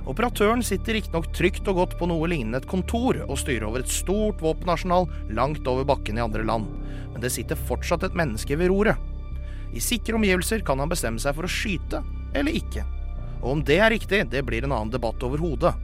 Operatøren 0.09 0.63
sitter 0.65 0.97
riktignok 0.97 1.27
trygt 1.37 1.69
og 1.69 1.77
godt 1.77 1.93
på 1.99 2.07
noe 2.09 2.25
lignende 2.31 2.57
et 2.57 2.65
kontor 2.65 3.19
og 3.27 3.37
styrer 3.37 3.67
over 3.67 3.83
et 3.83 3.93
stort 3.93 4.41
våpenarsenal 4.41 5.05
langt 5.37 5.69
over 5.69 5.85
bakken 5.85 6.17
i 6.17 6.25
andre 6.25 6.41
land, 6.49 6.65
men 7.13 7.21
det 7.21 7.35
sitter 7.35 7.61
fortsatt 7.69 8.07
et 8.09 8.17
menneske 8.17 8.57
ved 8.57 8.73
roret. 8.73 8.97
I 9.77 9.85
sikre 9.91 10.17
omgivelser 10.17 10.65
kan 10.65 10.81
han 10.81 10.89
bestemme 10.89 11.21
seg 11.21 11.37
for 11.37 11.45
å 11.45 11.53
skyte 11.53 12.01
eller 12.33 12.57
ikke. 12.57 12.89
Og 13.43 13.51
om 13.59 13.61
det 13.61 13.77
er 13.77 13.93
riktig, 13.93 14.25
det 14.33 14.41
blir 14.49 14.65
en 14.65 14.73
annen 14.73 14.97
debatt 14.97 15.21
overhodet. 15.21 15.77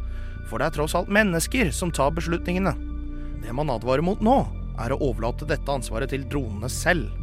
For 0.50 0.58
det 0.58 0.72
er 0.72 0.80
tross 0.82 0.98
alt 0.98 1.14
mennesker 1.14 1.70
som 1.70 1.94
tar 1.94 2.18
beslutningene. 2.18 2.74
Det 3.46 3.54
man 3.54 3.70
advarer 3.70 4.02
mot 4.02 4.26
nå, 4.26 4.40
er 4.82 4.98
å 4.98 5.04
overlate 5.12 5.46
dette 5.46 5.78
ansvaret 5.78 6.10
til 6.10 6.26
dronene 6.26 6.74
selv. 6.74 7.21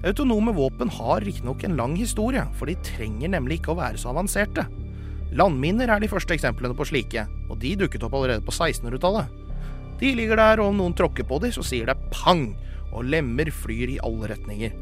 Autonome 0.00 0.52
våpen 0.56 0.88
har 0.88 1.20
riktignok 1.20 1.64
en 1.64 1.76
lang 1.76 1.96
historie, 1.96 2.46
for 2.56 2.70
de 2.70 2.76
trenger 2.86 3.28
nemlig 3.34 3.58
ikke 3.60 3.74
å 3.74 3.80
være 3.82 4.00
så 4.00 4.14
avanserte. 4.14 4.64
Landminer 5.36 5.92
er 5.92 6.00
de 6.00 6.08
første 6.08 6.32
eksemplene 6.34 6.74
på 6.76 6.86
slike, 6.88 7.26
og 7.52 7.60
de 7.60 7.74
dukket 7.82 8.06
opp 8.06 8.16
allerede 8.16 8.44
på 8.46 8.54
1600-tallet. 8.54 9.28
De 10.00 10.14
ligger 10.16 10.40
der, 10.40 10.62
og 10.62 10.72
om 10.72 10.80
noen 10.80 10.96
tråkker 10.96 11.28
på 11.28 11.42
dem, 11.44 11.52
så 11.52 11.64
sier 11.66 11.90
det 11.90 11.98
pang, 12.14 12.54
og 12.90 13.04
lemmer 13.12 13.52
flyr 13.52 13.92
i 13.92 14.00
alle 14.06 14.32
retninger. 14.32 14.72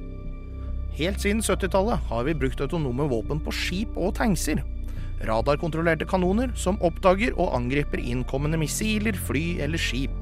Helt 0.98 1.20
siden 1.22 1.42
70-tallet 1.42 2.06
har 2.10 2.24
vi 2.26 2.38
brukt 2.38 2.62
autonome 2.62 3.10
våpen 3.10 3.42
på 3.42 3.54
skip 3.54 3.98
og 3.98 4.14
tankser. 4.18 4.62
Radarkontrollerte 5.26 6.06
kanoner 6.06 6.54
som 6.54 6.78
oppdager 6.86 7.34
og 7.34 7.56
angriper 7.58 7.98
innkommende 7.98 8.58
missiler, 8.62 9.18
fly 9.26 9.58
eller 9.66 9.82
skip. 9.82 10.14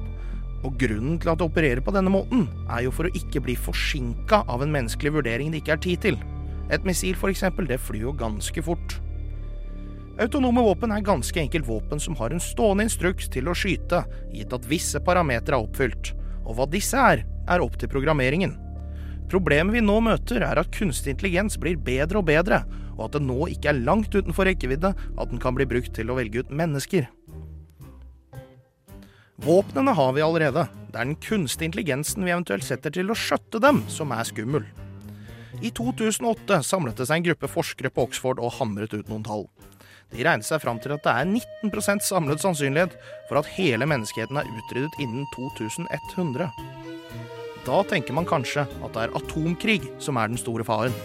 Og 0.65 0.77
grunnen 0.81 1.19
til 1.21 1.31
at 1.31 1.39
det 1.39 1.45
opererer 1.45 1.83
på 1.85 1.93
denne 1.93 2.11
måten, 2.11 2.47
er 2.65 2.85
jo 2.87 2.93
for 2.93 3.07
å 3.07 3.13
ikke 3.17 3.43
bli 3.45 3.57
forsinka 3.59 4.41
av 4.49 4.63
en 4.63 4.73
menneskelig 4.73 5.13
vurdering 5.19 5.51
det 5.53 5.61
ikke 5.61 5.75
er 5.77 5.83
tid 5.83 6.05
til. 6.07 6.21
Et 6.73 6.87
missil 6.87 7.15
eksempel, 7.29 7.67
det 7.67 7.79
flyr 7.79 8.09
jo 8.09 8.15
ganske 8.17 8.63
fort. 8.65 8.97
Autonome 10.17 10.63
våpen 10.65 10.91
er 10.91 11.05
ganske 11.05 11.39
enkelt 11.39 11.67
våpen 11.67 11.99
som 12.01 12.15
har 12.17 12.33
en 12.33 12.41
stående 12.41 12.87
instruks 12.87 13.29
til 13.29 13.47
å 13.47 13.53
skyte, 13.53 14.01
gitt 14.33 14.53
at 14.53 14.65
visse 14.65 14.99
parametere 15.05 15.59
er 15.59 15.67
oppfylt, 15.67 16.15
og 16.43 16.57
hva 16.57 16.65
disse 16.71 16.97
er, 16.97 17.21
er 17.47 17.61
opp 17.61 17.77
til 17.77 17.91
programmeringen. 17.91 18.55
Problemet 19.29 19.75
vi 19.75 19.83
nå 19.83 19.99
møter, 20.01 20.41
er 20.41 20.57
at 20.57 20.73
kunstig 20.73 21.13
intelligens 21.13 21.59
blir 21.61 21.77
bedre 21.77 22.23
og 22.23 22.29
bedre, 22.31 22.63
og 22.97 23.05
at 23.05 23.17
det 23.17 23.27
nå 23.27 23.45
ikke 23.53 23.69
er 23.69 23.83
langt 23.85 24.15
utenfor 24.15 24.49
rekkevidde 24.49 24.95
at 24.95 25.29
den 25.29 25.41
kan 25.43 25.55
bli 25.55 25.67
brukt 25.69 25.93
til 25.93 26.09
å 26.09 26.17
velge 26.17 26.41
ut 26.41 26.53
mennesker. 26.55 27.05
Våpnene 29.37 29.91
har 29.91 30.13
vi 30.13 30.21
allerede. 30.21 30.63
Det 30.89 30.97
er 30.97 31.05
den 31.05 31.19
kunstige 31.21 31.69
intelligensen 31.69 32.25
vi 32.25 32.31
eventuelt 32.33 32.65
setter 32.65 32.89
til 32.93 33.11
å 33.13 33.17
skjøtte 33.17 33.59
dem, 33.61 33.83
som 33.85 34.09
er 34.15 34.25
skummel. 34.25 34.65
I 35.61 35.69
2008 35.77 36.57
samlet 36.65 36.97
det 36.97 37.05
seg 37.05 37.19
en 37.19 37.27
gruppe 37.27 37.49
forskere 37.51 37.91
på 37.93 38.07
Oxford 38.07 38.41
og 38.41 38.55
hamret 38.57 38.95
ut 38.97 39.11
noen 39.11 39.25
tall. 39.27 39.45
De 40.09 40.25
regnet 40.25 40.47
seg 40.47 40.63
fram 40.63 40.81
til 40.81 40.95
at 40.95 41.05
det 41.05 41.13
er 41.13 41.29
19 41.29 42.01
samlet 42.01 42.41
sannsynlighet 42.41 42.97
for 43.29 43.37
at 43.37 43.53
hele 43.59 43.85
menneskeheten 43.85 44.41
er 44.41 44.49
utryddet 44.49 44.97
innen 45.05 45.29
2100. 45.35 46.49
Da 47.67 47.81
tenker 47.91 48.17
man 48.17 48.25
kanskje 48.25 48.65
at 48.65 48.93
det 48.95 49.05
er 49.05 49.17
atomkrig 49.21 49.83
som 50.01 50.17
er 50.17 50.31
den 50.33 50.41
store 50.41 50.65
faren. 50.65 50.95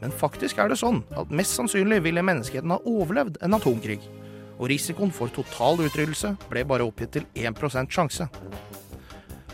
Men 0.00 0.16
faktisk 0.16 0.56
er 0.62 0.72
det 0.72 0.80
sånn 0.80 1.02
at 1.12 1.28
mest 1.28 1.58
sannsynlig 1.58 2.06
ville 2.08 2.24
menneskeheten 2.24 2.72
ha 2.72 2.80
overlevd 2.88 3.42
en 3.44 3.60
atomkrig 3.60 4.00
og 4.56 4.70
risikoen 4.72 5.12
for 5.12 5.32
total 5.32 5.80
utryddelse 5.84 6.34
ble 6.50 6.64
bare 6.68 6.86
oppgitt 6.86 7.16
til 7.16 7.26
1% 7.36 7.92
sjanse. 7.92 8.28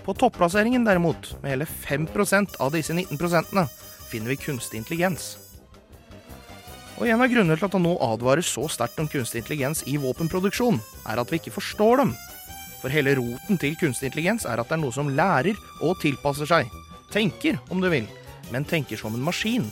På 0.02 0.14
topplasseringen 0.18 0.84
derimot, 0.86 1.34
med 1.42 1.54
hele 1.54 1.66
5% 1.66 2.58
av 2.62 2.72
disse 2.74 2.94
19 2.94 3.18
finner 4.10 4.34
vi 4.34 4.36
kunstig 4.36 4.80
intelligens. 4.82 5.36
Og 6.98 7.08
En 7.08 7.22
av 7.22 7.30
grunnene 7.30 7.56
til 7.56 7.66
at 7.66 7.74
han 7.74 7.82
nå 7.82 7.96
advarer 8.04 8.44
så 8.44 8.66
sterkt 8.70 9.00
om 9.00 9.08
kunstig 9.08 9.40
intelligens 9.42 9.82
i 9.88 9.96
våpenproduksjon, 9.96 10.80
er 11.08 11.18
at 11.18 11.30
vi 11.32 11.40
ikke 11.40 11.54
forstår 11.54 12.02
dem. 12.02 12.12
For 12.82 12.92
hele 12.92 13.14
roten 13.16 13.58
til 13.58 13.78
kunstig 13.78 14.10
intelligens 14.10 14.44
er 14.44 14.60
at 14.60 14.68
det 14.68 14.76
er 14.76 14.82
noe 14.82 14.94
som 14.94 15.10
lærer 15.10 15.58
og 15.82 15.98
tilpasser 16.02 16.50
seg. 16.50 16.70
Tenker, 17.14 17.58
om 17.70 17.80
du 17.82 17.88
vil, 17.90 18.06
men 18.50 18.66
tenker 18.68 18.98
som 18.98 19.14
en 19.14 19.24
maskin. 19.24 19.66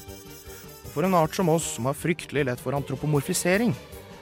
For 0.95 1.07
en 1.07 1.15
art 1.15 1.37
som 1.37 1.51
oss, 1.53 1.77
som 1.77 1.87
har 1.87 1.99
fryktelig 1.99 2.47
lett 2.49 2.63
for 2.63 2.75
antropomorfisering, 2.79 3.75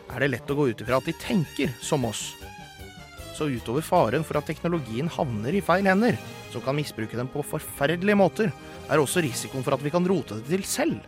er 0.09 0.25
det 0.25 0.31
lett 0.33 0.51
å 0.51 0.57
gå 0.57 0.71
ut 0.71 0.83
ifra 0.83 0.99
at 1.01 1.09
de 1.09 1.15
tenker 1.21 1.73
som 1.85 2.07
oss. 2.09 2.33
Så 3.37 3.47
utover 3.53 3.85
faren 3.87 4.25
for 4.27 4.41
at 4.41 4.49
teknologien 4.51 5.11
havner 5.15 5.55
i 5.55 5.63
feil 5.63 5.87
hender, 5.87 6.17
som 6.51 6.65
kan 6.65 6.77
misbruke 6.79 7.19
den 7.19 7.29
på 7.31 7.45
forferdelige 7.47 8.19
måter, 8.19 8.51
er 8.89 8.99
også 8.99 9.23
risikoen 9.23 9.63
for 9.67 9.77
at 9.77 9.85
vi 9.85 9.93
kan 9.95 10.07
rote 10.09 10.41
det 10.41 10.49
til 10.49 10.65
selv. 10.67 10.99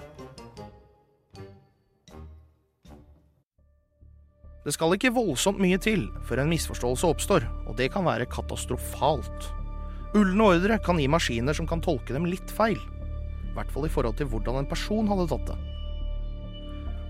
Det 4.61 4.75
skal 4.77 4.93
ikke 4.95 5.15
voldsomt 5.17 5.59
mye 5.59 5.81
til 5.81 6.05
før 6.29 6.43
en 6.43 6.53
misforståelse 6.53 7.09
oppstår, 7.09 7.47
og 7.67 7.79
det 7.81 7.89
kan 7.95 8.05
være 8.05 8.29
katastrofalt. 8.31 9.49
Ulne 10.15 10.53
ordre 10.53 10.77
kan 10.85 11.01
gi 11.01 11.09
maskiner 11.09 11.57
som 11.57 11.69
kan 11.71 11.81
tolke 11.83 12.13
dem 12.13 12.29
litt 12.29 12.53
feil. 12.53 12.77
I 12.77 13.53
hvert 13.57 13.73
fall 13.73 13.89
i 13.89 13.93
forhold 13.93 14.19
til 14.21 14.29
hvordan 14.31 14.61
en 14.61 14.69
person 14.71 15.09
hadde 15.11 15.27
tatt 15.33 15.49
det. 15.51 15.59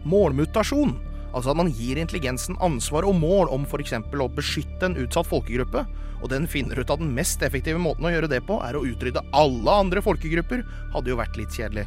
Målmutasjon 0.08 0.94
Altså 1.30 1.52
at 1.52 1.58
man 1.60 1.70
gir 1.70 2.00
intelligensen 2.00 2.58
ansvar 2.64 3.06
og 3.06 3.16
mål 3.20 3.52
om 3.54 3.66
f.eks. 3.68 3.94
å 3.94 4.28
beskytte 4.34 4.88
en 4.88 4.98
utsatt 4.98 5.28
folkegruppe, 5.30 5.84
og 6.20 6.28
den 6.32 6.48
finner 6.50 6.80
ut 6.80 6.90
at 6.90 7.00
den 7.00 7.14
mest 7.16 7.42
effektive 7.46 7.80
måten 7.80 8.06
å 8.06 8.12
gjøre 8.12 8.30
det 8.32 8.42
på, 8.48 8.58
er 8.66 8.76
å 8.76 8.84
utrydde 8.84 9.22
alle 9.36 9.78
andre 9.84 10.02
folkegrupper, 10.04 10.64
hadde 10.94 11.12
jo 11.12 11.18
vært 11.20 11.38
litt 11.40 11.54
kjedelig. 11.56 11.86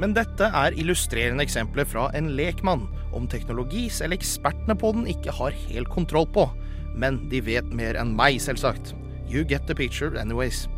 Men 0.00 0.14
dette 0.16 0.46
er 0.56 0.76
illustrerende 0.80 1.44
eksempler 1.44 1.88
fra 1.88 2.08
en 2.16 2.30
lekmann, 2.38 2.86
om 3.16 3.26
teknologi 3.28 3.88
selv 3.92 4.16
ekspertene 4.16 4.76
på 4.78 4.94
den 4.96 5.08
ikke 5.10 5.34
har 5.36 5.56
helt 5.66 5.90
kontroll 5.92 6.28
på. 6.30 6.46
Men 6.96 7.18
de 7.32 7.42
vet 7.44 7.68
mer 7.74 7.98
enn 8.00 8.14
meg, 8.16 8.38
selvsagt. 8.42 8.94
You 9.30 9.44
get 9.44 9.66
the 9.68 9.76
picture 9.76 10.16
anyways. 10.18 10.68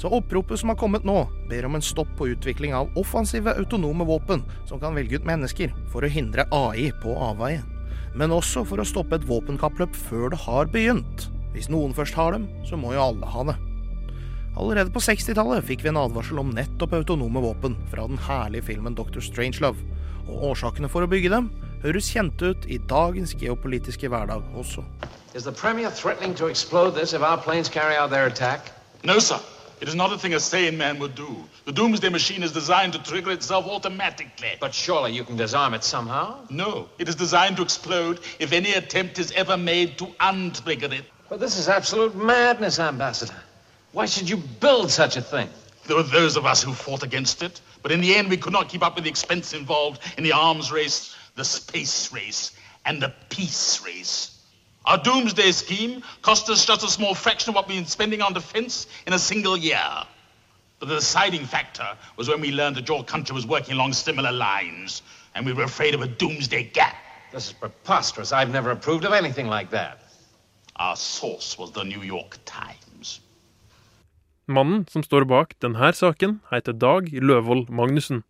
Så 0.00 0.08
oppropet 0.08 0.56
som 0.60 0.70
har 0.72 0.78
kommet 0.80 1.04
nå, 1.04 1.26
ber 1.50 1.66
om 1.68 1.74
en 1.76 1.82
stopp 1.84 2.08
på 2.16 2.30
utvikling 2.32 2.72
av 2.72 2.88
offensive 2.96 3.52
autonome 3.60 4.06
våpen 4.08 4.40
som 4.68 4.80
kan 4.80 4.94
velge 4.96 5.18
ut 5.20 5.26
mennesker, 5.28 5.74
for 5.92 6.00
å 6.00 6.08
hindre 6.08 6.46
AI 6.56 6.86
på 7.02 7.12
avveie. 7.20 7.60
Men 8.16 8.32
også 8.32 8.62
for 8.64 8.80
å 8.80 8.86
stoppe 8.88 9.18
et 9.18 9.26
våpenkappløp 9.28 9.92
før 10.08 10.32
det 10.32 10.40
har 10.46 10.72
begynt. 10.72 11.26
Hvis 11.52 11.68
noen 11.68 11.92
først 11.92 12.16
har 12.16 12.32
dem, 12.32 12.48
så 12.64 12.80
må 12.80 12.94
jo 12.94 13.02
alle 13.10 13.28
ha 13.28 13.44
det. 13.50 13.58
Allerede 14.56 14.94
på 14.94 15.04
60-tallet 15.04 15.68
fikk 15.68 15.84
vi 15.84 15.92
en 15.92 16.00
advarsel 16.00 16.40
om 16.40 16.56
nettopp 16.56 16.96
autonome 16.96 17.44
våpen 17.44 17.76
fra 17.92 18.08
den 18.08 18.24
herlige 18.24 18.70
filmen 18.72 18.96
Dr. 18.96 19.20
Strangelove, 19.20 19.84
og 20.30 20.50
årsakene 20.54 20.88
for 20.88 21.04
å 21.04 21.12
bygge 21.12 21.34
dem 21.36 21.52
høres 21.84 22.08
kjente 22.08 22.54
ut 22.54 22.66
i 22.72 22.80
dagens 22.88 23.36
geopolitiske 23.36 24.08
hverdag 24.08 24.48
også. 24.56 24.80
Is 25.36 25.44
the 25.44 25.52
Premier 25.52 25.92
threatening 25.92 26.32
to 26.40 26.48
explode 26.48 26.96
this 26.96 27.12
if 27.12 27.20
our 27.20 27.36
planes 27.36 27.68
carry 27.68 28.00
out 28.00 28.08
their 28.08 28.32
attack? 28.32 28.72
No, 29.04 29.20
sir. 29.20 29.36
It 29.80 29.88
is 29.88 29.94
not 29.94 30.12
a 30.12 30.18
thing 30.18 30.34
a 30.34 30.40
sane 30.40 30.76
man 30.76 30.98
would 30.98 31.14
do. 31.14 31.34
The 31.64 31.72
Doomsday 31.72 32.10
Machine 32.10 32.42
is 32.42 32.52
designed 32.52 32.92
to 32.92 33.02
trigger 33.02 33.30
itself 33.30 33.66
automatically. 33.66 34.50
But 34.60 34.74
surely 34.74 35.12
you 35.12 35.24
can 35.24 35.36
disarm 35.36 35.72
it 35.72 35.84
somehow? 35.84 36.36
No, 36.50 36.90
it 36.98 37.08
is 37.08 37.14
designed 37.14 37.56
to 37.56 37.62
explode 37.62 38.20
if 38.38 38.52
any 38.52 38.72
attempt 38.74 39.18
is 39.18 39.32
ever 39.32 39.56
made 39.56 39.96
to 39.98 40.06
untrigger 40.20 40.92
it. 40.92 41.06
But 41.30 41.40
this 41.40 41.56
is 41.56 41.68
absolute 41.68 42.14
madness, 42.14 42.78
Ambassador. 42.78 43.40
Why 43.92 44.04
should 44.04 44.28
you 44.28 44.36
build 44.36 44.90
such 44.90 45.16
a 45.16 45.22
thing? 45.22 45.48
There 45.86 45.96
were 45.96 46.02
those 46.02 46.36
of 46.36 46.44
us 46.44 46.62
who 46.62 46.74
fought 46.74 47.02
against 47.02 47.42
it, 47.42 47.60
but 47.82 47.90
in 47.90 48.02
the 48.02 48.14
end 48.14 48.28
we 48.28 48.36
could 48.36 48.52
not 48.52 48.68
keep 48.68 48.82
up 48.82 48.96
with 48.96 49.04
the 49.04 49.10
expense 49.10 49.54
involved 49.54 50.02
in 50.18 50.24
the 50.24 50.32
arms 50.32 50.70
race, 50.70 51.16
the 51.36 51.44
space 51.44 52.12
race, 52.12 52.52
and 52.84 53.02
the 53.02 53.14
peace 53.30 53.82
race. 53.84 54.39
Our 54.86 54.98
doomsday 54.98 55.52
scheme 55.52 56.02
cost 56.22 56.48
us 56.48 56.64
just 56.64 56.82
a 56.82 56.88
small 56.88 57.14
fraction 57.14 57.50
of 57.50 57.54
what 57.54 57.68
we've 57.68 57.78
been 57.78 57.86
spending 57.86 58.22
on 58.22 58.32
defense 58.32 58.86
in 59.06 59.12
a 59.12 59.18
single 59.18 59.56
year. 59.56 59.78
But 60.78 60.88
the 60.88 60.94
deciding 60.96 61.44
factor 61.44 61.86
was 62.16 62.28
when 62.28 62.40
we 62.40 62.50
learned 62.50 62.76
that 62.76 62.88
your 62.88 63.04
country 63.04 63.34
was 63.34 63.46
working 63.46 63.74
along 63.74 63.92
similar 63.92 64.32
lines, 64.32 65.02
and 65.34 65.44
we 65.44 65.52
were 65.52 65.64
afraid 65.64 65.94
of 65.94 66.00
a 66.00 66.06
doomsday 66.06 66.64
gap. 66.64 66.96
This 67.32 67.48
is 67.48 67.52
preposterous. 67.52 68.32
I've 68.32 68.50
never 68.50 68.70
approved 68.70 69.04
of 69.04 69.12
anything 69.12 69.46
like 69.48 69.70
that. 69.70 69.98
Our 70.76 70.96
source 70.96 71.58
was 71.58 71.72
the 71.72 71.84
New 71.84 72.02
York 72.02 72.38
Times. 72.46 73.20
Mannen 74.48 74.86
som 74.90 75.02
står 75.02 75.28
bak 75.30 75.52
denne 75.60 75.92
saken, 75.94 76.40
heter 76.50 76.72
Dag 76.72 77.12
Løvold 77.12 77.68
Magnussen. 77.68 78.24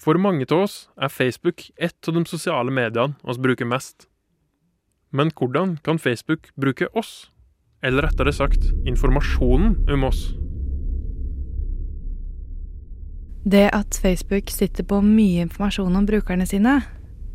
For 0.00 0.16
mange 0.16 0.46
av 0.48 0.64
oss 0.64 0.76
er 0.96 1.12
Facebook 1.12 1.66
ett 1.76 2.08
av 2.08 2.14
de 2.16 2.24
sosiale 2.24 2.72
mediene 2.72 3.14
vi 3.20 3.36
bruker 3.44 3.68
mest. 3.68 4.06
Men 5.12 5.30
hvordan 5.36 5.76
kan 5.84 5.98
Facebook 5.98 6.48
bruke 6.56 6.88
oss? 6.96 7.30
Eller 7.82 8.06
rettere 8.06 8.32
sagt 8.32 8.70
informasjonen 8.88 9.76
om 9.90 10.04
oss? 10.08 10.22
Det 13.44 13.68
at 13.72 13.96
Facebook 13.96 14.50
sitter 14.52 14.84
på 14.84 15.00
mye 15.04 15.44
informasjon 15.46 15.96
om 15.96 16.06
brukerne 16.06 16.46
sine, 16.46 16.80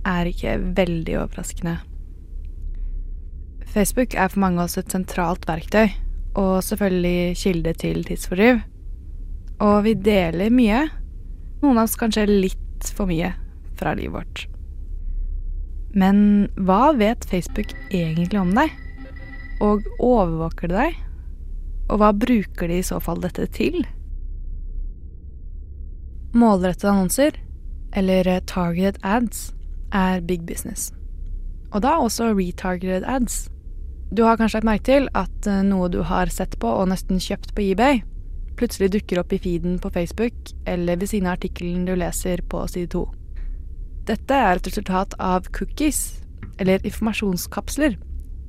er 0.06 0.30
ikke 0.30 0.58
veldig 0.78 1.18
overraskende. 1.22 1.80
Facebook 3.74 4.14
er 4.14 4.30
for 4.30 4.42
mange 4.42 4.62
av 4.62 4.70
oss 4.70 4.78
et 4.78 4.94
sentralt 4.94 5.48
verktøy, 5.50 5.90
og 6.38 6.62
selvfølgelig 6.64 7.38
kilde 7.42 7.74
til 7.82 8.06
tidsfordriv. 8.06 8.62
Og 9.66 9.82
vi 9.88 9.96
deler 9.98 10.54
mye, 10.54 10.86
noen 11.66 11.82
av 11.82 11.90
oss 11.90 11.98
kanskje 12.00 12.28
litt 12.30 12.92
for 12.96 13.10
mye, 13.10 13.34
fra 13.80 13.96
livet 13.98 14.16
vårt. 14.16 14.46
Men 15.96 16.18
hva 16.60 16.92
vet 16.98 17.26
Facebook 17.30 17.72
egentlig 17.90 18.40
om 18.40 18.52
deg? 18.56 18.72
Og 19.64 19.86
overvåker 20.04 20.72
det 20.72 20.78
deg? 20.78 20.98
Og 21.88 22.02
hva 22.02 22.12
bruker 22.12 22.72
de 22.72 22.82
i 22.82 22.86
så 22.86 23.00
fall 23.04 23.22
dette 23.24 23.48
til? 23.56 23.86
Målrettede 26.36 26.92
annonser, 26.92 27.38
eller 27.96 28.28
targeted 28.50 29.00
ads, 29.08 29.54
er 29.96 30.20
big 30.28 30.44
business. 30.48 30.90
Og 31.72 31.86
da 31.86 31.96
også 32.02 32.34
retargeted 32.36 33.06
ads. 33.08 33.46
Du 34.12 34.26
har 34.28 34.36
kanskje 34.38 34.60
lagt 34.60 34.68
merke 34.68 34.88
til 34.90 35.08
at 35.16 35.48
noe 35.64 35.88
du 35.92 36.02
har 36.04 36.28
sett 36.32 36.60
på 36.60 36.68
og 36.68 36.90
nesten 36.92 37.22
kjøpt 37.24 37.56
på 37.56 37.70
eBay, 37.72 38.04
plutselig 38.60 38.92
dukker 38.96 39.22
opp 39.22 39.34
i 39.36 39.40
feeden 39.42 39.78
på 39.80 39.92
Facebook 39.92 40.54
eller 40.66 41.00
ved 41.02 41.12
siden 41.12 41.30
av 41.30 41.38
artikkelen 41.38 41.86
du 41.88 41.96
leser 42.00 42.44
på 42.50 42.64
side 42.72 42.92
to. 42.94 43.06
Dette 44.06 44.38
er 44.38 44.60
et 44.60 44.68
resultat 44.68 45.16
av 45.20 45.48
cookies, 45.56 46.22
eller 46.62 46.84
informasjonskapsler, 46.86 47.98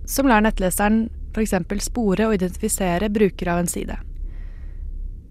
som 0.07 0.29
lar 0.29 0.45
nettleseren 0.45 1.07
f.eks. 1.33 1.55
spore 1.85 2.29
og 2.29 2.37
identifisere 2.37 3.09
brukere 3.12 3.55
av 3.55 3.64
en 3.64 3.71
side. 3.71 3.97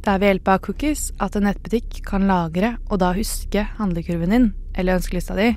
Det 0.06 0.12
er 0.14 0.22
ved 0.22 0.34
hjelp 0.34 0.50
av 0.54 0.60
cookies 0.66 1.08
at 1.24 1.38
en 1.38 1.48
nettbutikk 1.48 2.02
kan 2.06 2.28
lagre 2.30 2.76
og 2.90 3.00
da 3.02 3.14
huske 3.18 3.64
handlekurven 3.80 4.34
din, 4.34 4.52
eller 4.76 5.00
ønskelista 5.00 5.38
di, 5.38 5.54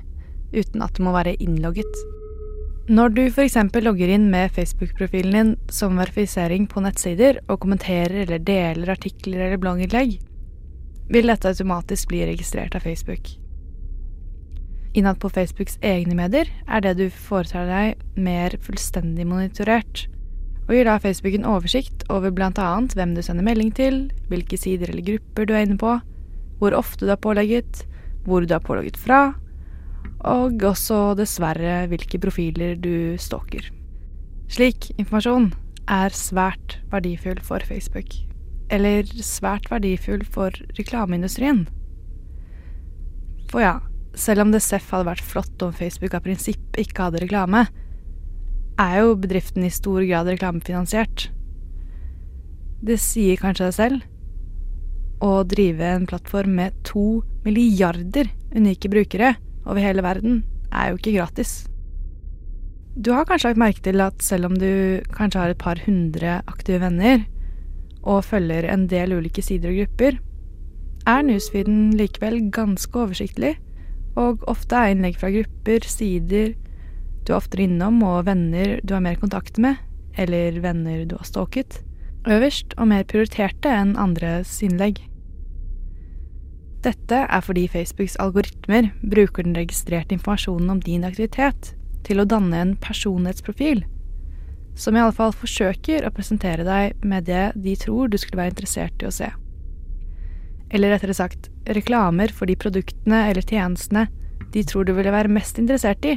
uten 0.55 0.85
at 0.85 0.97
du 0.97 1.05
må 1.05 1.13
være 1.17 1.37
innlogget. 1.43 2.18
Når 2.89 3.11
du 3.13 3.27
f.eks. 3.29 3.59
logger 3.85 4.09
inn 4.09 4.31
med 4.33 4.55
Facebook-profilen 4.57 5.35
din 5.35 5.51
som 5.69 5.99
verifisering 6.01 6.65
på 6.73 6.81
nettsider 6.81 7.37
og 7.45 7.59
kommenterer 7.61 8.23
eller 8.23 8.41
deler 8.41 8.95
artikler 8.95 9.43
eller 9.45 9.61
blogginnlegg, 9.61 10.15
vil 11.13 11.29
dette 11.29 11.51
automatisk 11.53 12.09
bli 12.09 12.23
registrert 12.31 12.79
av 12.79 12.87
Facebook. 12.89 13.29
Innad 14.97 15.21
på 15.21 15.29
Facebooks 15.29 15.77
egne 15.85 16.17
medier 16.17 16.49
er 16.65 16.81
det 16.81 16.95
du 16.97 17.11
foretar 17.13 17.69
deg, 17.69 18.07
mer 18.17 18.57
fullstendig 18.65 19.27
monitorert, 19.29 20.07
og 20.65 20.73
gir 20.73 20.89
da 20.89 20.97
Facebook 21.03 21.37
en 21.37 21.45
oversikt 21.45 22.07
over 22.09 22.33
annet 22.41 22.97
hvem 22.97 23.13
du 23.13 23.21
sender 23.21 23.45
melding 23.45 23.75
til, 23.77 24.07
hvilke 24.33 24.57
sider 24.57 24.89
eller 24.89 25.05
grupper 25.05 25.45
du 25.45 25.53
er 25.53 25.69
inne 25.69 25.77
på, 25.77 25.99
hvor 26.57 26.73
ofte 26.73 27.05
du 27.05 27.13
er 27.13 27.21
pålegget, 27.21 27.85
hvor 28.25 28.41
du 28.41 28.55
er 28.55 28.65
pålogget 28.65 28.97
fra, 28.97 29.35
og 30.27 30.63
også 30.67 31.15
dessverre 31.19 31.87
hvilke 31.91 32.19
profiler 32.23 32.79
du 32.81 33.17
stalker. 33.21 33.69
Slik 34.51 34.91
informasjon 34.97 35.53
er 35.89 36.15
svært 36.17 36.79
verdifull 36.93 37.39
for 37.45 37.63
Facebook, 37.65 38.11
eller 38.73 39.07
svært 39.23 39.69
verdifull 39.71 40.25
for 40.27 40.55
reklameindustrien. 40.79 41.67
For 43.49 43.63
ja, 43.65 43.79
selv 44.19 44.45
om 44.45 44.53
det 44.53 44.65
seff 44.65 44.91
hadde 44.93 45.09
vært 45.09 45.25
flott 45.25 45.63
om 45.65 45.73
Facebook 45.73 46.17
av 46.17 46.25
prinsipp 46.27 46.81
ikke 46.81 47.09
hadde 47.09 47.23
reklame, 47.23 47.67
er 48.79 49.01
jo 49.01 49.17
bedriften 49.19 49.65
i 49.67 49.73
stor 49.75 50.03
grad 50.07 50.29
reklamefinansiert. 50.31 51.29
Det 52.85 52.99
sier 53.03 53.41
kanskje 53.41 53.71
deg 53.71 53.75
selv. 53.75 54.05
Å 55.25 55.43
drive 55.51 55.83
en 55.83 56.07
plattform 56.07 56.55
med 56.61 56.77
to 56.87 57.25
milliarder 57.47 58.31
unike 58.55 58.91
brukere 58.93 59.35
over 59.69 59.83
hele 59.85 60.05
verden 60.05 60.43
er 60.73 60.91
jo 60.91 60.99
ikke 60.99 61.19
gratis. 61.19 61.67
Du 62.99 63.13
har 63.15 63.29
kanskje 63.29 63.53
lagt 63.53 63.61
merke 63.63 63.83
til 63.85 64.03
at 64.03 64.23
selv 64.25 64.49
om 64.49 64.57
du 64.59 64.99
kanskje 65.15 65.43
har 65.43 65.53
et 65.53 65.61
par 65.61 65.79
hundre 65.85 66.41
aktive 66.51 66.81
venner, 66.83 67.27
og 68.03 68.25
følger 68.25 68.67
en 68.73 68.87
del 68.91 69.13
ulike 69.15 69.43
sider 69.45 69.71
og 69.71 69.83
grupper, 69.83 70.19
er 71.09 71.25
newsfeeden 71.25 71.93
likevel 71.97 72.41
ganske 72.53 72.99
oversiktlig, 72.99 73.55
og 74.19 74.43
ofte 74.51 74.77
er 74.77 74.95
innlegg 74.95 75.19
fra 75.21 75.31
grupper, 75.31 75.87
sider 75.87 76.55
du 77.25 77.35
er 77.35 77.39
oftere 77.39 77.67
innom, 77.69 78.01
og 78.03 78.27
venner 78.27 78.79
du 78.83 78.95
har 78.97 79.05
mer 79.05 79.19
kontakt 79.21 79.61
med, 79.63 79.77
eller 80.19 80.59
venner 80.65 81.05
du 81.07 81.15
har 81.21 81.29
stalket, 81.29 81.83
øverst 82.29 82.75
og 82.81 82.91
mer 82.91 83.05
prioriterte 83.09 83.71
enn 83.71 83.95
andres 84.01 84.59
innlegg. 84.65 84.99
Dette 86.89 87.19
er 87.27 87.43
fordi 87.45 87.67
Facebooks 87.69 88.15
algoritmer 88.23 88.87
bruker 89.03 89.45
den 89.45 89.57
registrerte 89.59 90.15
informasjonen 90.17 90.71
om 90.73 90.79
din 90.81 91.03
aktivitet 91.05 91.75
til 92.07 92.23
å 92.23 92.25
danne 92.29 92.57
en 92.57 92.71
personlighetsprofil, 92.81 93.83
som 94.79 94.97
i 94.97 95.03
alle 95.03 95.13
fall 95.13 95.35
forsøker 95.37 96.07
å 96.07 96.13
presentere 96.15 96.65
deg 96.65 97.03
med 97.05 97.27
det 97.29 97.51
de 97.61 97.75
tror 97.77 98.09
du 98.09 98.17
skulle 98.17 98.41
være 98.41 98.55
interessert 98.55 99.05
i 99.05 99.09
å 99.11 99.13
se. 99.13 99.29
Eller 100.73 100.95
rettere 100.95 101.17
sagt, 101.19 101.51
reklamer 101.69 102.33
for 102.33 102.49
de 102.49 102.57
produktene 102.57 103.27
eller 103.29 103.45
tjenestene 103.45 104.07
de 104.55 104.65
tror 104.65 104.89
du 104.89 104.95
ville 104.97 105.13
være 105.13 105.33
mest 105.33 105.61
interessert 105.61 106.09
i, 106.09 106.17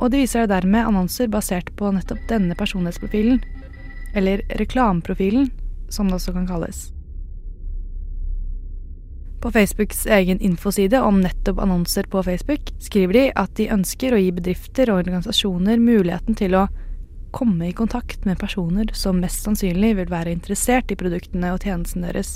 og 0.00 0.10
de 0.10 0.24
viser 0.24 0.42
deg 0.42 0.56
dermed 0.56 0.88
annonser 0.90 1.30
basert 1.30 1.70
på 1.78 1.92
nettopp 1.94 2.24
denne 2.32 2.58
personlighetsprofilen, 2.58 3.38
eller 4.18 4.42
reklameprofilen, 4.58 5.52
som 5.92 6.10
det 6.10 6.18
også 6.18 6.34
kan 6.34 6.50
kalles. 6.50 6.88
På 9.44 9.52
Facebooks 9.52 10.06
egen 10.06 10.40
infoside 10.40 11.00
om 11.00 11.20
nettopp 11.20 11.58
annonser 11.58 12.02
på 12.02 12.22
Facebook 12.22 12.60
skriver 12.80 13.12
de 13.12 13.24
at 13.36 13.50
de 13.58 13.66
ønsker 13.68 14.14
å 14.16 14.20
gi 14.22 14.30
bedrifter 14.32 14.88
og 14.88 15.02
organisasjoner 15.02 15.82
muligheten 15.84 16.38
til 16.40 16.56
å 16.56 16.62
komme 17.36 17.68
i 17.68 17.74
kontakt 17.76 18.24
med 18.24 18.40
personer 18.40 18.88
som 18.96 19.20
mest 19.20 19.44
sannsynlig 19.44 19.90
vil 19.98 20.08
være 20.08 20.32
interessert 20.32 20.88
i 20.88 20.96
produktene 20.96 21.52
og 21.52 21.60
tjenestene 21.60 22.08
deres. 22.08 22.32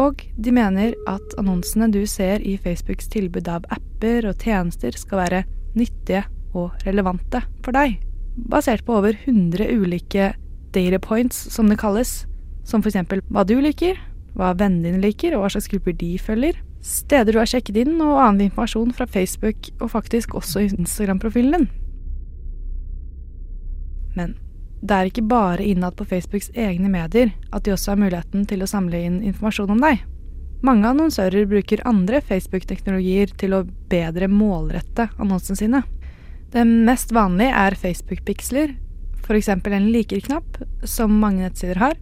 Og 0.00 0.24
de 0.40 0.56
mener 0.56 0.96
at 1.12 1.36
annonsene 1.36 1.90
du 1.92 2.00
ser 2.08 2.40
i 2.40 2.56
Facebooks 2.56 3.12
tilbud 3.12 3.52
av 3.52 3.68
apper 3.76 4.32
og 4.32 4.40
tjenester 4.40 4.96
skal 4.96 5.26
være 5.26 5.44
nyttige 5.76 6.24
og 6.56 6.72
relevante 6.88 7.44
for 7.60 7.76
deg, 7.76 8.00
basert 8.48 8.88
på 8.88 8.96
over 8.96 9.12
100 9.26 9.68
ulike 9.76 10.32
data 10.72 11.04
points, 11.04 11.36
som 11.52 11.68
det 11.68 11.82
kalles, 11.84 12.22
som 12.64 12.80
eksempel 12.80 13.20
hva 13.28 13.44
du 13.44 13.58
liker, 13.60 14.00
hva 14.36 14.52
vennene 14.58 14.90
dine 14.90 15.02
liker, 15.02 15.36
og 15.36 15.44
hva 15.44 15.52
slags 15.54 15.68
grupper 15.72 15.96
de 15.96 16.12
følger, 16.20 16.58
steder 16.84 17.32
du 17.34 17.40
har 17.40 17.50
sjekket 17.50 17.80
inn, 17.82 17.96
og 18.00 18.20
annen 18.20 18.46
informasjon 18.46 18.92
fra 18.96 19.08
Facebook, 19.10 19.70
og 19.80 19.92
faktisk 19.94 20.36
også 20.38 20.66
Instagram-profilen 20.68 21.56
din. 21.56 21.70
Men 24.16 24.36
det 24.86 24.96
er 24.96 25.08
ikke 25.08 25.24
bare 25.28 25.64
innad 25.64 25.96
på 25.96 26.06
Facebooks 26.08 26.50
egne 26.54 26.88
medier 26.92 27.32
at 27.52 27.64
de 27.64 27.72
også 27.74 27.94
har 27.94 28.00
muligheten 28.00 28.44
til 28.48 28.62
å 28.62 28.68
samle 28.70 29.00
inn 29.08 29.18
informasjon 29.24 29.72
om 29.72 29.82
deg. 29.82 30.04
Mange 30.64 30.88
annonsører 30.88 31.48
bruker 31.48 31.84
andre 31.88 32.22
Facebook-teknologier 32.24 33.32
til 33.40 33.56
å 33.56 33.64
bedre 33.90 34.28
målrette 34.32 35.08
annonsene 35.20 35.60
sine. 35.60 35.82
Det 36.52 36.64
mest 36.64 37.12
vanlige 37.12 37.52
er 37.56 37.76
Facebook-piksler, 37.76 38.74
f.eks. 39.26 39.50
en 39.52 39.90
liker-knapp, 39.92 40.60
som 40.86 41.18
mange 41.20 41.44
nettsider 41.44 41.80
har. 41.82 41.96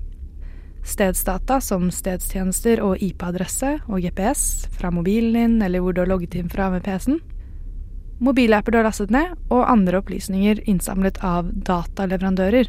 Stedsdata 0.84 1.60
som 1.64 1.88
stedstjenester 1.92 2.82
og 2.84 3.00
IP-adresse 3.02 3.78
og 3.88 4.04
GPS 4.04 4.66
fra 4.76 4.90
mobilen 4.92 5.36
din 5.38 5.62
eller 5.64 5.80
hvor 5.80 5.96
du 5.96 6.02
har 6.02 6.10
logget 6.10 6.36
inn 6.36 6.52
fra 6.52 6.68
med 6.72 6.84
PC-en. 6.84 7.22
Mobilapper 8.24 8.72
du 8.72 8.78
har 8.78 8.86
lastet 8.86 9.10
ned, 9.10 9.32
og 9.50 9.66
andre 9.66 9.98
opplysninger 9.98 10.60
innsamlet 10.70 11.18
av 11.24 11.48
dataleverandører. 11.66 12.68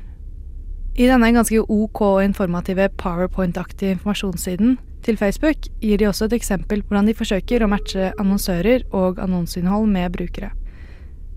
I 0.95 1.07
denne 1.11 1.31
ganske 1.35 1.59
OK 1.61 2.01
og 2.01 2.23
informative 2.23 2.87
PowerPoint-aktige 2.97 3.97
informasjonssiden 3.97 4.77
til 5.05 5.19
Facebook 5.19 5.67
gir 5.83 5.99
de 5.99 6.07
også 6.09 6.29
et 6.29 6.37
eksempel 6.39 6.81
på 6.81 6.93
hvordan 6.93 7.11
de 7.11 7.17
forsøker 7.17 7.61
å 7.61 7.69
matche 7.69 8.13
annonsører 8.15 8.87
og 8.95 9.19
annonseinnhold 9.21 9.91
med 9.91 10.15
brukere. 10.15 10.53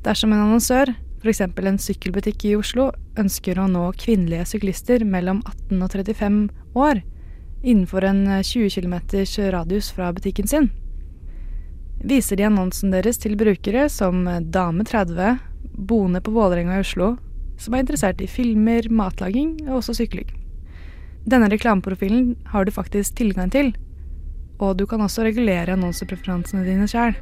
Dersom 0.06 0.32
en 0.32 0.44
annonsør, 0.46 0.94
f.eks. 1.20 1.42
en 1.42 1.82
sykkelbutikk 1.82 2.46
i 2.46 2.54
Oslo, 2.56 2.92
ønsker 3.18 3.58
å 3.58 3.66
nå 3.68 3.90
kvinnelige 3.98 4.46
syklister 4.54 5.04
mellom 5.04 5.42
18 5.44 5.82
og 5.82 5.90
35 5.90 6.38
år 6.78 7.02
innenfor 7.62 8.04
en 8.04 8.24
20 8.42 8.70
km 8.70 8.94
radius 9.50 9.90
fra 9.92 10.12
butikken 10.12 10.46
sin, 10.46 10.70
viser 11.98 12.38
de 12.38 12.46
annonsen 12.46 12.92
deres 12.94 13.18
til 13.18 13.36
brukere 13.36 13.88
som 13.90 14.22
dame 14.54 14.84
30, 14.86 15.38
boende 15.78 16.22
på 16.22 16.34
Vålerenga 16.34 16.78
i 16.78 16.84
Oslo, 16.84 17.16
som 17.58 17.74
er 17.74 17.82
interessert 17.82 18.22
i 18.22 18.30
filmer, 18.30 18.86
matlaging 18.90 19.56
og 19.66 19.80
også 19.80 19.96
sykling. 19.98 20.30
Denne 21.28 21.50
reklameprofilen 21.50 22.36
har 22.52 22.64
du 22.64 22.72
faktisk 22.72 23.18
tilgang 23.18 23.50
til, 23.50 23.74
og 24.58 24.78
du 24.78 24.86
kan 24.86 25.02
også 25.02 25.26
regulere 25.26 25.74
annonsepreferansene 25.74 26.64
dine 26.66 26.86
sjøl. 26.90 27.14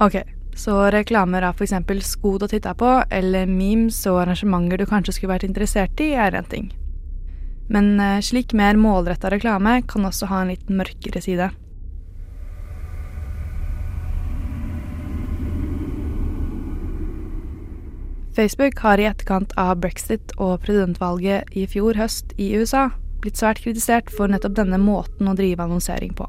Ok, 0.00 0.22
så 0.56 0.76
reklamer 0.92 1.44
av 1.44 1.60
f.eks. 1.60 1.76
sko 2.08 2.38
du 2.38 2.46
har 2.46 2.52
titta 2.54 2.74
på, 2.74 2.90
eller 3.12 3.46
memes 3.46 4.00
og 4.08 4.22
arrangementer 4.24 4.80
du 4.80 4.88
kanskje 4.88 5.16
skulle 5.16 5.34
vært 5.34 5.48
interessert 5.48 6.00
i, 6.00 6.14
er 6.16 6.36
en 6.36 6.48
ting. 6.48 6.70
Men 7.70 7.94
eh, 8.02 8.18
slik 8.26 8.52
mer 8.52 8.78
målretta 8.80 9.30
reklame 9.30 9.80
kan 9.86 10.06
også 10.08 10.26
ha 10.30 10.42
en 10.42 10.50
litt 10.52 10.70
mørkere 10.70 11.22
side. 11.22 11.50
Facebook 18.34 18.78
har 18.78 18.98
i 18.98 19.06
etterkant 19.10 19.52
av 19.58 19.80
brexit 19.82 20.32
og 20.38 20.62
presidentvalget 20.64 21.50
i 21.58 21.66
fjor 21.68 21.98
høst 21.98 22.30
i 22.38 22.52
USA 22.56 22.88
blitt 23.20 23.40
svært 23.40 23.60
kritisert 23.64 24.10
for 24.14 24.30
nettopp 24.30 24.54
denne 24.56 24.78
måten 24.80 25.28
å 25.28 25.34
drive 25.36 25.66
annonsering 25.66 26.14
på. 26.16 26.28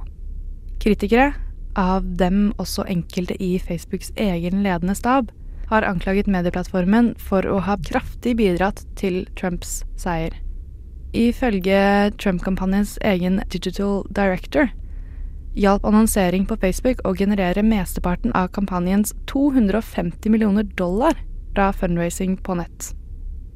Kritikere, 0.81 1.31
av 1.77 2.03
dem 2.19 2.49
også 2.59 2.83
enkelte 2.91 3.37
i 3.39 3.53
Facebooks 3.63 4.11
egen 4.19 4.59
ledende 4.65 4.97
stab, 4.97 5.31
har 5.71 5.87
anklaget 5.87 6.27
medieplattformen 6.27 7.13
for 7.15 7.47
å 7.47 7.61
ha 7.63 7.77
kraftig 7.87 8.35
bidratt 8.41 8.83
til 8.99 9.23
Trumps 9.39 9.85
seier. 9.95 10.35
Ifølge 11.13 12.11
Trump-kampanjens 12.17 12.97
egen 13.03 13.41
digital 13.51 14.05
director 14.15 14.69
hjalp 15.55 15.83
annonsering 15.85 16.45
på 16.47 16.55
Facebook 16.61 17.01
å 17.03 17.13
generere 17.17 17.63
mesteparten 17.65 18.31
av 18.37 18.51
kampanjens 18.55 19.11
250 19.27 20.31
millioner 20.31 20.63
dollar 20.79 21.17
fra 21.55 21.71
fundraising 21.75 22.37
på 22.39 22.55
nett. 22.61 22.93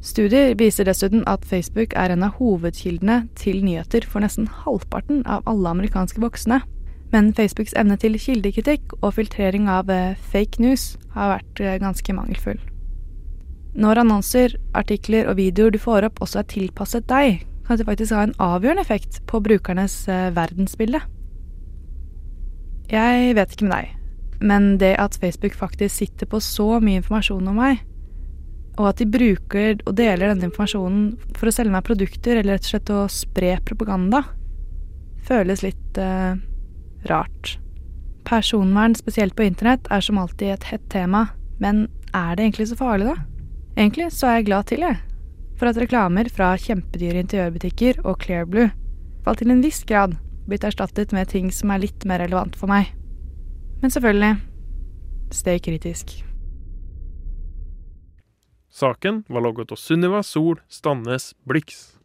Studier 0.06 0.54
viser 0.60 0.86
dessuten 0.86 1.24
at 1.26 1.46
Facebook 1.48 1.96
er 1.98 2.12
en 2.14 2.28
av 2.28 2.36
hovedkildene 2.38 3.24
til 3.40 3.64
nyheter 3.66 4.06
for 4.06 4.22
nesten 4.22 4.50
halvparten 4.66 5.24
av 5.26 5.48
alle 5.50 5.72
amerikanske 5.72 6.22
voksne. 6.22 6.60
Men 7.14 7.34
Facebooks 7.34 7.74
evne 7.80 7.98
til 8.02 8.20
kildekritikk 8.20 8.98
og 9.00 9.16
filtrering 9.16 9.70
av 9.72 9.90
eh, 9.90 10.20
fake 10.34 10.62
news 10.62 10.98
har 11.16 11.38
vært 11.38 11.62
eh, 11.64 11.78
ganske 11.82 12.18
mangelfull. 12.18 12.60
Når 13.76 14.00
annonser, 14.06 14.56
artikler 14.78 15.28
og 15.28 15.36
videoer 15.40 15.74
du 15.76 15.82
får 15.82 16.08
opp 16.08 16.22
også 16.24 16.40
er 16.42 16.48
tilpasset 16.52 17.08
deg, 17.12 17.42
kan 17.68 17.80
det 17.80 17.88
faktisk 17.88 18.16
ha 18.16 18.24
en 18.24 18.38
avgjørende 18.40 18.86
effekt 18.86 19.20
på 19.28 19.42
brukernes 19.44 19.98
eh, 20.12 20.30
verdensbilde. 20.36 21.02
Jeg 22.92 23.34
vet 23.36 23.52
ikke 23.52 23.68
med 23.68 23.76
deg, 23.76 23.92
men 24.46 24.70
det 24.80 24.94
at 25.02 25.18
Facebook 25.20 25.58
faktisk 25.58 25.96
sitter 25.98 26.30
på 26.30 26.40
så 26.44 26.78
mye 26.80 27.02
informasjon 27.02 27.52
om 27.52 27.60
meg, 27.60 27.82
og 28.78 28.92
at 28.92 29.02
de 29.02 29.10
bruker 29.10 29.82
og 29.84 29.94
deler 29.98 30.30
denne 30.30 30.50
informasjonen 30.52 31.36
for 31.36 31.50
å 31.50 31.56
selge 31.56 31.74
meg 31.74 31.86
produkter 31.88 32.40
eller 32.40 32.56
rett 32.56 32.68
og 32.68 32.72
slett 32.72 32.96
å 32.96 33.04
spre 33.12 33.54
propaganda, 33.68 34.24
føles 35.26 35.66
litt 35.66 36.00
eh, 36.00 36.36
rart. 37.10 37.58
Personvern, 38.26 38.96
spesielt 38.96 39.36
på 39.36 39.50
internett, 39.50 39.90
er 39.92 40.06
som 40.06 40.22
alltid 40.22 40.54
et 40.54 40.72
hett 40.72 40.92
tema, 40.94 41.28
men 41.60 41.88
er 42.14 42.38
det 42.38 42.46
egentlig 42.46 42.72
så 42.72 42.80
farlig, 42.80 43.12
da? 43.12 43.35
Egentlig 43.76 44.08
så 44.16 44.30
er 44.30 44.36
jeg 44.40 44.46
glad 44.48 44.64
til, 44.72 44.80
jeg, 44.88 44.96
for 45.60 45.68
at 45.68 45.78
reklamer 45.80 46.30
fra 46.32 46.54
kjempedyre 46.60 47.20
interiørbutikker 47.26 47.94
og 48.08 48.22
Clearblue 48.24 48.70
falt 49.26 49.40
til 49.42 49.52
en 49.52 49.64
viss 49.64 49.84
grad 49.88 50.16
blitt 50.48 50.64
erstattet 50.64 51.12
med 51.16 51.28
ting 51.32 51.52
som 51.52 51.72
er 51.74 51.80
litt 51.84 52.06
mer 52.08 52.20
relevant 52.24 52.56
for 52.56 52.68
meg. 52.72 52.86
Men 53.82 53.92
selvfølgelig, 53.92 54.36
stay 55.36 55.60
kritisk. 55.60 56.24
Saken 58.72 59.24
var 59.32 59.42
logget 59.44 59.72
av 59.72 59.78
Sunniva 59.80 60.24
Sol 60.24 60.60
Stannes 60.72 61.34
Blix. 61.48 61.96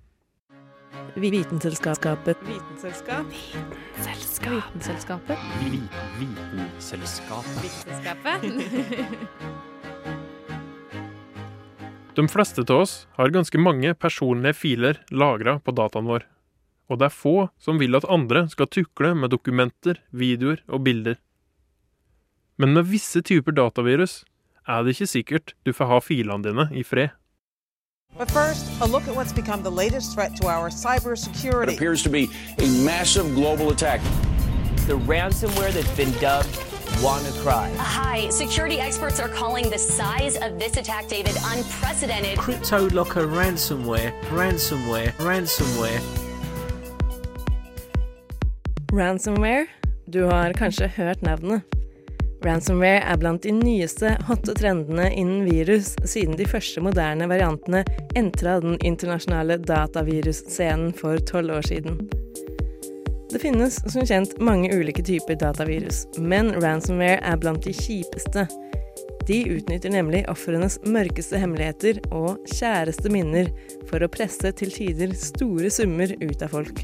Vitenselskapet 1.15 2.37
Vitenselskapet. 2.47 2.47
Vitenselskapet. 2.47 4.59
Vitenselskapet? 4.59 5.39
Vitenselskapet. 6.19 7.63
Vitenselskapet? 7.63 8.43
De 12.15 12.29
fleste 12.29 12.65
av 12.67 12.81
oss 12.83 13.07
har 13.15 13.31
ganske 13.31 13.59
mange 13.59 13.95
personlige 13.95 14.59
filer 14.59 14.99
lagra 15.15 15.59
på 15.63 15.75
dataen 15.77 16.09
vår, 16.11 16.25
og 16.91 16.99
det 16.99 17.07
er 17.07 17.15
få 17.15 17.35
som 17.63 17.79
vil 17.79 17.95
at 17.95 18.09
andre 18.11 18.49
skal 18.51 18.67
tukle 18.67 19.13
med 19.15 19.31
dokumenter, 19.31 20.01
videoer 20.11 20.65
og 20.67 20.83
bilder. 20.89 21.21
Men 22.59 22.75
med 22.75 22.91
visse 22.91 23.23
typer 23.23 23.55
datavirus 23.55 24.25
er 24.67 24.83
det 24.83 24.97
ikke 24.97 25.11
sikkert 25.15 25.55
du 25.65 25.73
får 25.73 25.91
ha 25.93 26.01
filene 26.03 26.45
dine 26.45 26.67
i 26.75 26.83
fred. 26.83 27.15
But 28.19 28.29
first, 28.31 28.67
a 28.83 28.87
look 28.87 29.07
at 29.07 29.15
what's 29.15 29.33
become 29.33 29.63
the 29.63 29.71
latest 29.71 30.15
threat 30.15 30.35
to 30.41 30.49
our 30.49 30.69
cybersecurity. 30.69 31.73
It 31.73 31.79
appears 31.79 32.03
to 32.03 32.11
be 32.11 32.29
a 32.59 32.67
massive 32.85 33.35
global 33.37 33.71
attack. 33.71 34.01
The 34.89 34.99
ransomware 35.07 35.71
that's 35.71 35.97
been 35.97 36.11
dubbed 36.19 36.59
WannaCry. 36.99 37.77
Hi, 37.77 38.29
security 38.31 38.79
experts 38.81 39.21
are 39.21 39.29
calling 39.29 39.71
the 39.71 39.79
size 39.79 40.37
of 40.37 40.59
this 40.59 40.77
attack, 40.77 41.09
David, 41.09 41.37
unprecedented. 41.53 42.39
CryptoLocker 42.39 43.27
ransomware, 43.27 44.13
ransomware, 44.31 45.13
ransomware. 45.19 46.01
Ransomware? 48.93 49.67
Du 50.07 50.25
har 50.25 50.53
kanskje 50.53 50.87
hørt 50.97 51.23
navnet. 51.23 51.63
Ransomware 52.43 53.03
er 53.05 53.17
blant 53.17 53.43
de 53.43 53.53
nyeste 53.53 54.15
hotte 54.29 54.55
trendene 54.57 55.11
innen 55.13 55.45
virus 55.45 55.95
siden 56.05 56.39
de 56.39 56.47
første 56.49 56.81
moderne 56.81 57.29
variantene 57.29 57.85
entra 58.17 58.61
den 58.61 58.79
internasjonale 58.81 59.59
datavirusscenen 59.61 60.95
for 60.97 61.21
tolv 61.29 61.59
år 61.59 61.69
siden. 61.69 62.01
Det 63.31 63.39
finnes 63.39 63.93
som 63.93 64.03
kjent 64.07 64.33
mange 64.43 64.73
ulike 64.75 65.05
typer 65.07 65.37
datavirus, 65.39 66.03
men 66.19 66.51
ransomware 66.59 67.21
er 67.23 67.37
blant 67.39 67.63
de 67.63 67.71
kjipeste. 67.71 68.43
De 69.29 69.37
utnytter 69.55 69.93
nemlig 69.95 70.25
ofrenes 70.33 70.81
mørkeste 70.83 71.39
hemmeligheter 71.39 72.01
og 72.11 72.41
kjæreste 72.51 73.13
minner 73.15 73.53
for 73.87 74.03
å 74.03 74.11
presse 74.11 74.51
til 74.59 74.75
tider 74.75 75.15
store 75.15 75.71
summer 75.71 76.17
ut 76.19 76.43
av 76.43 76.57
folk. 76.57 76.83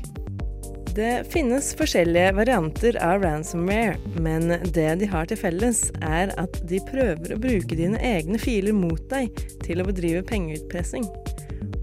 Det 0.94 1.26
finnes 1.35 1.72
forskjellige 1.76 2.30
varianter 2.38 3.00
av 3.02 3.26
ransomware, 3.26 3.98
men 4.22 4.46
det 4.70 4.88
de 5.02 5.11
har 5.11 5.26
til 5.26 5.42
felles, 5.42 5.82
er 5.98 6.30
at 6.38 6.62
de 6.70 6.78
prøver 6.87 7.35
å 7.35 7.42
bruke 7.42 7.74
dine 7.74 7.98
egne 7.98 8.38
filer 8.40 8.72
mot 8.72 9.02
deg 9.11 9.35
til 9.66 9.82
å 9.82 9.90
bedrive 9.90 10.22
pengeutpressing. 10.30 11.11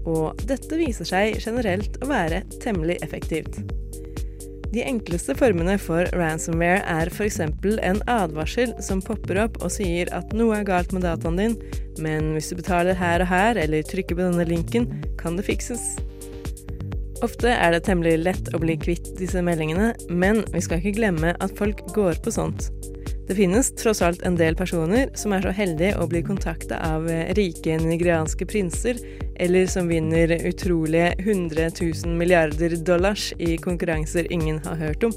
Og 0.08 0.40
dette 0.48 0.80
viser 0.80 1.12
seg 1.12 1.38
generelt 1.44 2.00
å 2.00 2.10
være 2.10 2.42
temmelig 2.64 3.02
effektivt. 3.04 3.60
De 4.74 4.82
enkleste 4.82 5.36
formene 5.38 5.76
for 5.78 6.08
ransomware 6.18 6.80
er 6.90 7.10
f.eks. 7.12 7.36
en 7.38 8.00
advarsel 8.10 8.72
som 8.82 9.02
popper 9.04 9.38
opp 9.44 9.60
og 9.62 9.70
sier 9.70 10.08
at 10.16 10.32
noe 10.34 10.56
er 10.56 10.66
galt 10.66 10.90
med 10.90 11.04
dataen 11.06 11.38
din, 11.38 11.54
men 12.02 12.32
hvis 12.34 12.50
du 12.50 12.56
betaler 12.58 12.98
her 12.98 13.22
og 13.22 13.30
her 13.30 13.60
eller 13.62 13.86
trykker 13.86 14.18
på 14.18 14.24
denne 14.24 14.48
linken, 14.48 14.88
kan 15.20 15.38
det 15.38 15.46
fikses. 15.46 15.84
Ofte 17.22 17.52
er 17.54 17.70
det 17.70 17.84
temmelig 17.86 18.16
lett 18.24 18.50
å 18.50 18.58
bli 18.64 18.74
kvitt 18.82 19.12
disse 19.20 19.44
meldingene, 19.46 19.92
men 20.10 20.42
vi 20.50 20.64
skal 20.64 20.82
ikke 20.82 20.98
glemme 20.98 21.36
at 21.38 21.54
folk 21.60 21.84
går 21.94 22.18
på 22.24 22.34
sånt. 22.34 22.66
Det 23.24 23.34
finnes 23.34 23.70
tross 23.80 24.02
alt 24.04 24.22
en 24.22 24.34
del 24.36 24.56
personer 24.56 25.08
som 25.16 25.32
er 25.32 25.46
så 25.46 25.52
heldige 25.56 25.96
å 25.96 26.04
bli 26.10 26.20
kontakta 26.26 26.76
av 26.84 27.06
eh, 27.08 27.30
rike 27.38 27.78
nigerianske 27.80 28.44
prinser, 28.44 29.00
eller 29.40 29.64
som 29.70 29.88
vinner 29.88 30.34
utrolige 30.44 31.14
100 31.22 31.70
000 31.80 32.18
milliarder 32.20 32.76
dollars 32.84 33.30
i 33.38 33.56
konkurranser 33.56 34.28
ingen 34.32 34.60
har 34.66 34.76
hørt 34.76 35.08
om. 35.08 35.14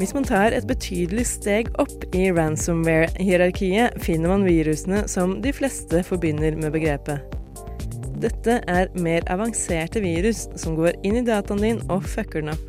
Hvis 0.00 0.14
man 0.16 0.24
tar 0.26 0.56
et 0.56 0.64
betydelig 0.66 1.26
steg 1.28 1.68
opp 1.78 2.08
i 2.16 2.26
ransomware-hierarkiet, 2.34 4.00
finner 4.02 4.32
man 4.32 4.46
virusene 4.48 5.04
som 5.12 5.36
de 5.44 5.52
fleste 5.54 6.00
forbinder 6.08 6.56
med 6.58 6.72
begrepet. 6.74 7.20
Dette 8.24 8.56
er 8.70 8.88
mer 8.96 9.26
avanserte 9.30 10.00
virus 10.00 10.46
som 10.56 10.74
går 10.78 10.96
inn 11.04 11.20
i 11.20 11.26
dataen 11.26 11.60
din 11.60 11.84
og 11.92 12.08
fucker 12.08 12.40
den 12.40 12.54
opp. 12.56 12.64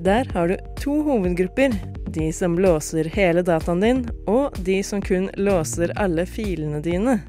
Der 0.00 0.28
har 0.32 0.52
du 0.52 0.54
to 0.80 1.00
hovedgrupper, 1.08 1.74
de 2.14 2.32
som 2.32 2.58
låser 2.58 3.10
hele 3.14 3.42
dataen 3.46 3.84
din, 3.84 4.02
og 4.26 4.56
de 4.66 4.80
som 4.86 5.02
kun 5.02 5.28
låser 5.38 5.92
alle 6.00 6.26
filene 6.26 6.82
dine. 6.84 7.20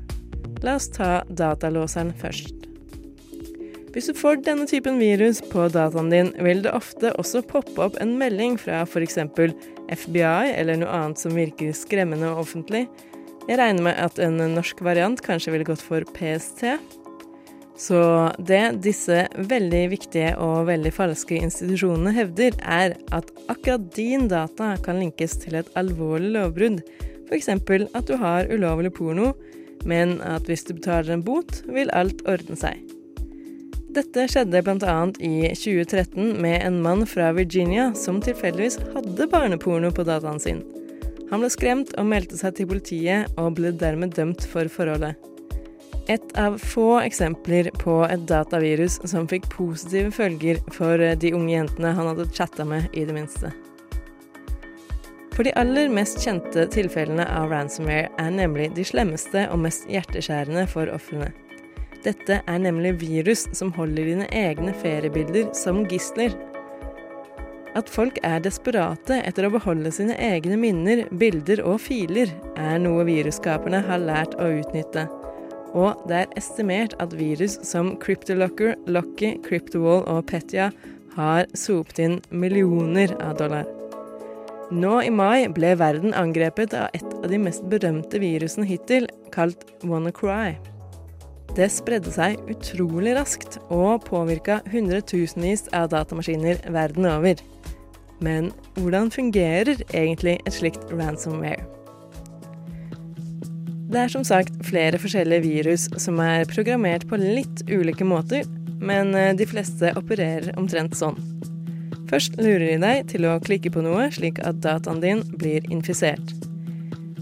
La 0.61 0.75
oss 0.77 0.89
ta 0.93 1.21
datalåseren 1.29 2.13
først. 2.21 2.67
Hvis 3.91 4.07
du 4.07 4.15
får 4.15 4.39
denne 4.45 4.63
typen 4.69 5.01
virus 5.01 5.41
på 5.51 5.65
dataen 5.73 6.11
din, 6.13 6.31
vil 6.39 6.61
det 6.63 6.71
ofte 6.71 7.11
også 7.19 7.41
poppe 7.43 7.89
opp 7.89 7.97
en 7.99 8.13
melding 8.19 8.55
fra 8.61 8.85
f.eks. 8.85 9.17
FBI 9.91 10.53
eller 10.55 10.79
noe 10.79 10.93
annet 10.95 11.19
som 11.19 11.35
virker 11.35 11.73
skremmende 11.75 12.29
og 12.31 12.45
offentlig. 12.45 12.85
Jeg 13.49 13.59
regner 13.59 13.89
med 13.89 13.99
at 13.99 14.21
en 14.23 14.39
norsk 14.55 14.79
variant 14.85 15.19
kanskje 15.25 15.51
ville 15.51 15.67
gått 15.67 15.83
for 15.83 16.07
PST. 16.15 16.63
Så 17.81 17.99
det 18.37 18.83
disse 18.85 19.23
veldig 19.49 19.85
viktige 19.95 20.35
og 20.37 20.67
veldig 20.67 20.91
falske 20.93 21.39
institusjonene 21.41 22.13
hevder, 22.13 22.53
er 22.61 22.93
at 23.15 23.31
akkurat 23.49 23.87
din 23.95 24.27
data 24.29 24.75
kan 24.85 24.99
linkes 25.01 25.39
til 25.41 25.57
et 25.57 25.71
alvorlig 25.79 26.35
lovbrudd, 26.35 26.83
f.eks. 27.25 27.49
at 27.49 28.05
du 28.05 28.17
har 28.21 28.51
ulovlig 28.53 28.91
porno, 28.93 29.31
men 29.87 30.19
at 30.21 30.45
hvis 30.45 30.67
du 30.67 30.75
betaler 30.75 31.15
en 31.15 31.23
bot, 31.25 31.63
vil 31.73 31.89
alt 31.97 32.21
ordne 32.29 32.59
seg. 32.59 32.77
Dette 33.91 34.27
skjedde 34.29 34.61
bl.a. 34.63 34.99
i 35.19 35.49
2013 35.57 36.37
med 36.39 36.61
en 36.61 36.77
mann 36.85 37.01
fra 37.09 37.31
Virginia 37.35 37.89
som 37.97 38.21
tilfeldigvis 38.23 38.77
hadde 38.93 39.27
barneporno 39.33 39.89
på 39.91 40.05
dataen 40.07 40.39
sin. 40.39 40.61
Han 41.31 41.41
ble 41.41 41.49
skremt 41.51 41.91
og 41.97 42.07
meldte 42.13 42.37
seg 42.37 42.55
til 42.55 42.69
politiet, 42.69 43.33
og 43.41 43.57
ble 43.57 43.73
dermed 43.73 44.13
dømt 44.15 44.45
for 44.53 44.69
forholdet. 44.71 45.30
Et 46.09 46.37
av 46.37 46.57
få 46.57 46.99
eksempler 47.03 47.69
på 47.79 47.99
et 48.09 48.23
datavirus 48.29 48.97
som 49.07 49.27
fikk 49.29 49.45
positive 49.53 50.09
følger 50.15 50.61
for 50.73 50.97
de 50.97 51.33
unge 51.37 51.53
jentene 51.53 51.93
han 51.97 52.09
hadde 52.09 52.29
chatta 52.33 52.65
med, 52.65 52.89
i 52.93 53.05
det 53.05 53.15
minste. 53.15 53.51
For 55.31 55.47
de 55.47 55.53
aller 55.55 55.91
mest 55.93 56.19
kjente 56.25 56.65
tilfellene 56.73 57.23
av 57.31 57.53
ransomware 57.53 58.09
er 58.19 58.33
nemlig 58.35 58.71
de 58.75 58.83
slemmeste 58.85 59.45
og 59.53 59.61
mest 59.63 59.87
hjerteskjærende 59.89 60.65
for 60.69 60.91
ofrene. 60.91 61.31
Dette 62.01 62.39
er 62.41 62.59
nemlig 62.59 62.95
virus 62.99 63.45
som 63.55 63.71
holder 63.77 64.09
dine 64.09 64.27
egne 64.33 64.73
feriebilder 64.81 65.51
som 65.55 65.83
gisler. 65.89 66.33
At 67.77 67.87
folk 67.87 68.17
er 68.27 68.41
desperate 68.43 69.21
etter 69.21 69.47
å 69.47 69.53
beholde 69.53 69.93
sine 69.95 70.17
egne 70.19 70.57
minner, 70.59 71.05
bilder 71.13 71.61
og 71.63 71.79
filer, 71.85 72.33
er 72.59 72.81
noe 72.83 73.05
virusskaperne 73.07 73.85
har 73.85 74.01
lært 74.03 74.35
å 74.41 74.49
utnytte 74.59 75.07
og 75.73 76.01
det 76.10 76.23
er 76.23 76.34
estimert 76.39 76.95
at 77.03 77.13
virus 77.17 77.57
som 77.67 77.93
Cryptolocker, 78.01 78.75
Locky, 78.88 79.38
CryptoWall 79.45 80.03
og 80.10 80.25
Petya 80.31 80.71
har 81.15 81.47
sopt 81.57 81.99
inn 81.99 82.19
millioner 82.31 83.13
av 83.23 83.38
dollar. 83.39 83.67
Nå 84.71 85.01
i 85.03 85.12
mai 85.12 85.49
ble 85.51 85.73
verden 85.79 86.13
angrepet 86.15 86.75
av 86.77 86.93
et 86.95 87.07
av 87.17 87.27
de 87.31 87.39
mest 87.43 87.65
berømte 87.71 88.21
virusene 88.23 88.67
hittil, 88.69 89.10
kalt 89.36 89.65
WannaCry. 89.84 90.55
Det 91.57 91.67
spredde 91.67 92.13
seg 92.15 92.39
utrolig 92.51 93.17
raskt 93.17 93.57
og 93.67 94.05
påvirka 94.07 94.62
hundretusenvis 94.71 95.67
av 95.75 95.89
datamaskiner 95.91 96.63
verden 96.71 97.10
over. 97.12 97.43
Men 98.23 98.53
hvordan 98.77 99.12
fungerer 99.12 99.84
egentlig 99.91 100.38
et 100.45 100.55
slikt 100.55 100.88
ransomware? 100.93 101.80
Det 103.91 103.99
er 103.99 104.12
som 104.13 104.23
sagt 104.23 104.56
flere 104.63 104.95
forskjellige 105.01 105.43
virus 105.43 105.89
som 105.99 106.19
er 106.23 106.45
programmert 106.47 107.04
på 107.10 107.17
litt 107.19 107.65
ulike 107.67 108.06
måter, 108.08 108.45
men 108.80 109.12
eh, 109.19 109.34
de 109.36 109.43
fleste 109.43 109.91
opererer 109.99 110.56
omtrent 110.56 110.95
sånn. 110.95 111.17
Først 112.08 112.39
lurer 112.39 112.69
de 112.69 112.77
deg 112.80 113.10
til 113.12 113.27
å 113.27 113.36
klikke 113.43 113.73
på 113.73 113.84
noe, 113.84 114.08
slik 114.15 114.39
at 114.47 114.62
dataen 114.63 115.04
din 115.04 115.25
blir 115.36 115.67
infisert. 115.67 116.32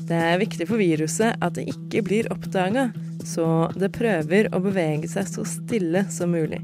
Det 0.05 0.21
er 0.29 0.37
viktig 0.41 0.69
for 0.69 0.77
viruset 0.77 1.41
at 1.41 1.57
det 1.57 1.65
ikke 1.73 2.05
blir 2.05 2.29
oppdaga, 2.33 2.91
så 3.25 3.65
det 3.73 3.89
prøver 3.97 4.53
å 4.53 4.61
bevege 4.61 5.09
seg 5.09 5.25
så 5.25 5.49
stille 5.49 6.05
som 6.13 6.37
mulig. 6.37 6.61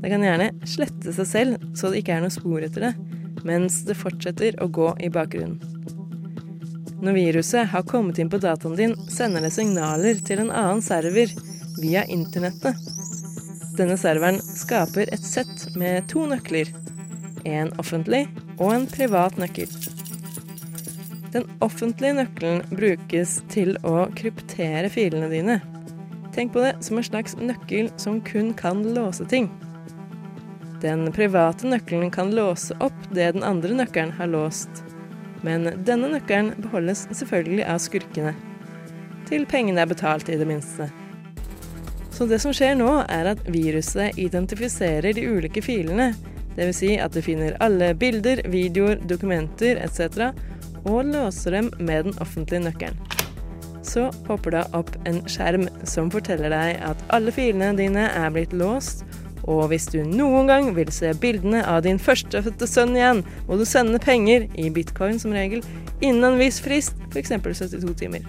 Det 0.00 0.16
kan 0.16 0.24
gjerne 0.24 0.48
slette 0.64 1.12
seg 1.12 1.28
selv, 1.28 1.70
så 1.76 1.92
det 1.92 2.00
ikke 2.00 2.16
er 2.16 2.24
noe 2.24 2.32
spor 2.32 2.64
etter 2.64 2.88
det, 2.88 2.96
mens 3.44 3.82
det 3.84 4.00
fortsetter 4.00 4.56
å 4.64 4.72
gå 4.72 4.94
i 5.04 5.12
bakgrunnen. 5.12 5.75
Når 7.02 7.12
viruset 7.12 7.68
har 7.68 7.84
kommet 7.84 8.18
inn 8.18 8.30
på 8.32 8.40
dataen 8.40 8.76
din, 8.78 8.94
sender 9.12 9.44
det 9.44 9.52
signaler 9.52 10.20
til 10.24 10.40
en 10.44 10.52
annen 10.52 10.80
server 10.84 11.32
via 11.80 12.04
internettet. 12.08 12.78
Denne 13.76 13.98
serveren 14.00 14.40
skaper 14.40 15.10
et 15.12 15.24
sett 15.24 15.66
med 15.76 16.08
to 16.08 16.24
nøkler. 16.30 16.70
En 17.44 17.68
offentlig 17.82 18.24
og 18.56 18.72
en 18.72 18.88
privat 18.88 19.36
nøkkel. 19.36 19.68
Den 21.36 21.44
offentlige 21.60 22.16
nøkkelen 22.16 22.64
brukes 22.72 23.36
til 23.52 23.76
å 23.84 24.06
kryptere 24.16 24.88
filene 24.88 25.28
dine. 25.28 25.60
Tenk 26.32 26.54
på 26.56 26.64
det 26.64 26.78
som 26.84 26.96
en 26.96 27.04
slags 27.04 27.36
nøkkel 27.36 27.92
som 28.00 28.22
kun 28.24 28.54
kan 28.56 28.80
låse 28.96 29.28
ting. 29.28 29.50
Den 30.80 31.10
private 31.12 31.68
nøkkelen 31.68 32.08
kan 32.12 32.32
låse 32.32 32.76
opp 32.80 33.08
det 33.12 33.34
den 33.36 33.44
andre 33.44 33.76
nøkkelen 33.76 34.16
har 34.16 34.32
låst. 34.32 34.86
Men 35.44 35.68
denne 35.86 36.12
nøkkelen 36.14 36.54
beholdes 36.64 37.06
selvfølgelig 37.12 37.66
av 37.68 37.82
skurkene. 37.82 38.32
Til 39.26 39.44
pengene 39.50 39.82
er 39.82 39.90
betalt, 39.90 40.30
i 40.30 40.38
det 40.38 40.46
minste. 40.48 40.88
Så 42.14 42.24
det 42.30 42.38
som 42.40 42.54
skjer 42.56 42.78
nå, 42.78 42.88
er 43.12 43.32
at 43.34 43.42
viruset 43.52 44.16
identifiserer 44.16 45.12
de 45.16 45.26
ulike 45.28 45.60
filene. 45.64 46.12
Dvs. 46.56 46.78
Si 46.78 46.94
at 46.96 47.12
det 47.12 47.26
finner 47.26 47.58
alle 47.60 47.90
bilder, 47.98 48.40
videoer, 48.48 49.02
dokumenter 49.04 49.82
etc. 49.82 50.30
og 50.86 51.10
låser 51.10 51.58
dem 51.58 51.68
med 51.76 52.08
den 52.08 52.16
offentlige 52.24 52.64
nøkkelen. 52.64 53.02
Så 53.86 54.08
popper 54.26 54.56
det 54.56 54.64
opp 54.74 54.90
en 55.06 55.20
skjerm 55.30 55.68
som 55.86 56.08
forteller 56.10 56.50
deg 56.50 56.80
at 56.88 57.04
alle 57.14 57.34
filene 57.34 57.76
dine 57.78 58.08
er 58.08 58.32
blitt 58.34 58.54
låst, 58.56 59.04
og 59.46 59.68
hvis 59.70 59.86
du 59.92 60.00
noen 60.02 60.50
gang 60.50 60.72
vil 60.76 60.90
se 60.94 61.12
bildene 61.22 61.62
av 61.66 61.84
din 61.86 62.00
førstefødte 62.02 62.66
sønn 62.68 62.96
igjen, 62.98 63.22
må 63.46 63.58
du 63.58 63.64
sende 63.68 64.00
penger, 64.02 64.48
i 64.58 64.68
bitcoin 64.74 65.20
som 65.22 65.34
regel, 65.34 65.62
innen 66.00 66.32
en 66.32 66.40
viss 66.40 66.58
frist, 66.62 66.98
f.eks. 67.12 67.34
72 67.46 67.94
timer. 68.02 68.26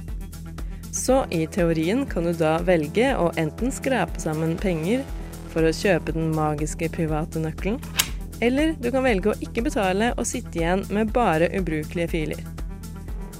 Så 0.93 1.23
i 1.34 1.43
teorien 1.49 2.06
kan 2.10 2.25
du 2.25 2.34
da 2.38 2.58
velge 2.65 3.12
å 3.17 3.30
enten 3.38 3.73
skrape 3.73 4.21
sammen 4.21 4.56
penger 4.62 5.03
for 5.53 5.65
å 5.65 5.73
kjøpe 5.73 6.13
den 6.15 6.32
magiske 6.36 6.89
private 6.93 7.41
nøkkelen, 7.41 7.82
eller 8.45 8.75
du 8.77 8.91
kan 8.93 9.06
velge 9.06 9.34
å 9.34 9.39
ikke 9.41 9.65
betale 9.65 10.12
og 10.13 10.27
sitte 10.30 10.62
igjen 10.62 10.86
med 10.93 11.13
bare 11.13 11.49
ubrukelige 11.58 12.12
filer. 12.13 12.41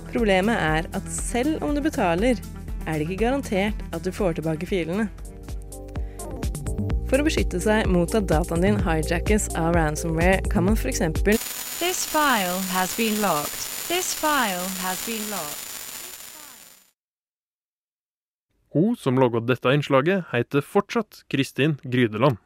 Problemet 0.09 0.57
er 0.57 0.87
at 0.97 1.09
selv 1.13 1.61
om 1.65 1.75
du 1.75 1.83
betaler, 1.85 2.39
er 2.87 2.97
det 2.97 3.05
ikke 3.05 3.25
garantert 3.25 3.81
at 3.93 4.05
du 4.05 4.13
får 4.15 4.37
tilbake 4.37 4.69
filene. 4.69 5.09
For 7.07 7.23
å 7.23 7.23
beskytte 7.23 7.59
seg 7.63 7.87
mot 7.87 8.11
at 8.17 8.25
dataen 8.27 8.65
din 8.65 8.77
hijackes 8.83 9.45
av 9.55 9.71
ransomware, 9.77 10.41
kan 10.51 10.65
man 10.67 10.75
f.eks. 10.75 10.99
This 11.79 12.03
file 12.03 12.57
has 12.73 12.91
been 12.99 13.21
logged. 13.23 13.63
This 13.87 14.11
file 14.11 14.67
has 14.83 14.99
been 15.07 15.23
logged. 15.31 15.63
Hun 18.75 18.99
som 18.99 19.15
logga 19.15 19.39
dette 19.39 19.71
innslaget, 19.71 20.27
heter 20.33 20.61
fortsatt 20.61 21.23
Kristin 21.31 21.79
Grydeland. 21.87 22.43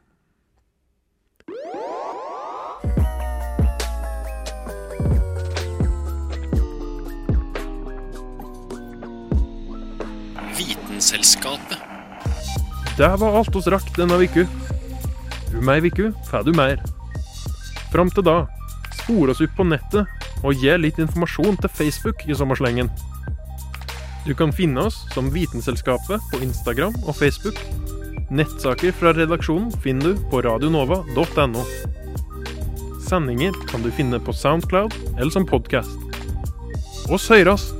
Vitenselskapet. 10.54 11.81
Det 12.96 13.08
var 13.18 13.38
alt 13.38 13.56
oss 13.56 13.66
rakk 13.72 13.88
denne 13.96 14.18
uka. 14.20 14.44
Um 15.56 15.68
ei 15.72 15.80
uke 15.80 16.10
får 16.28 16.44
du 16.44 16.52
mer. 16.56 16.82
Fram 17.92 18.10
til 18.12 18.24
da, 18.24 18.42
spor 19.02 19.32
oss 19.32 19.40
opp 19.44 19.56
på 19.56 19.64
nettet 19.68 20.08
og 20.42 20.60
gi 20.60 20.74
litt 20.76 21.00
informasjon 21.00 21.56
til 21.62 21.72
Facebook 21.72 22.24
i 22.28 22.36
sommerslengen. 22.36 22.90
Du 24.26 24.34
kan 24.38 24.52
finne 24.54 24.86
oss 24.86 25.00
som 25.14 25.32
Vitenselskapet 25.34 26.20
på 26.30 26.42
Instagram 26.44 26.94
og 27.06 27.16
Facebook. 27.16 27.58
Nettsaker 28.32 28.94
fra 28.96 29.12
redaksjonen 29.16 29.72
finner 29.84 30.12
du 30.12 30.24
på 30.30 30.44
radionova.no. 30.44 31.64
Sendinger 33.08 33.56
kan 33.68 33.84
du 33.84 33.90
finne 33.92 34.20
på 34.20 34.32
Soundcloud 34.36 34.94
eller 35.16 35.32
som 35.32 35.48
podkast. 35.48 35.96
Oss 37.12 37.28
høyrast! 37.32 37.74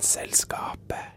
Vitenselskapet. 0.00 1.09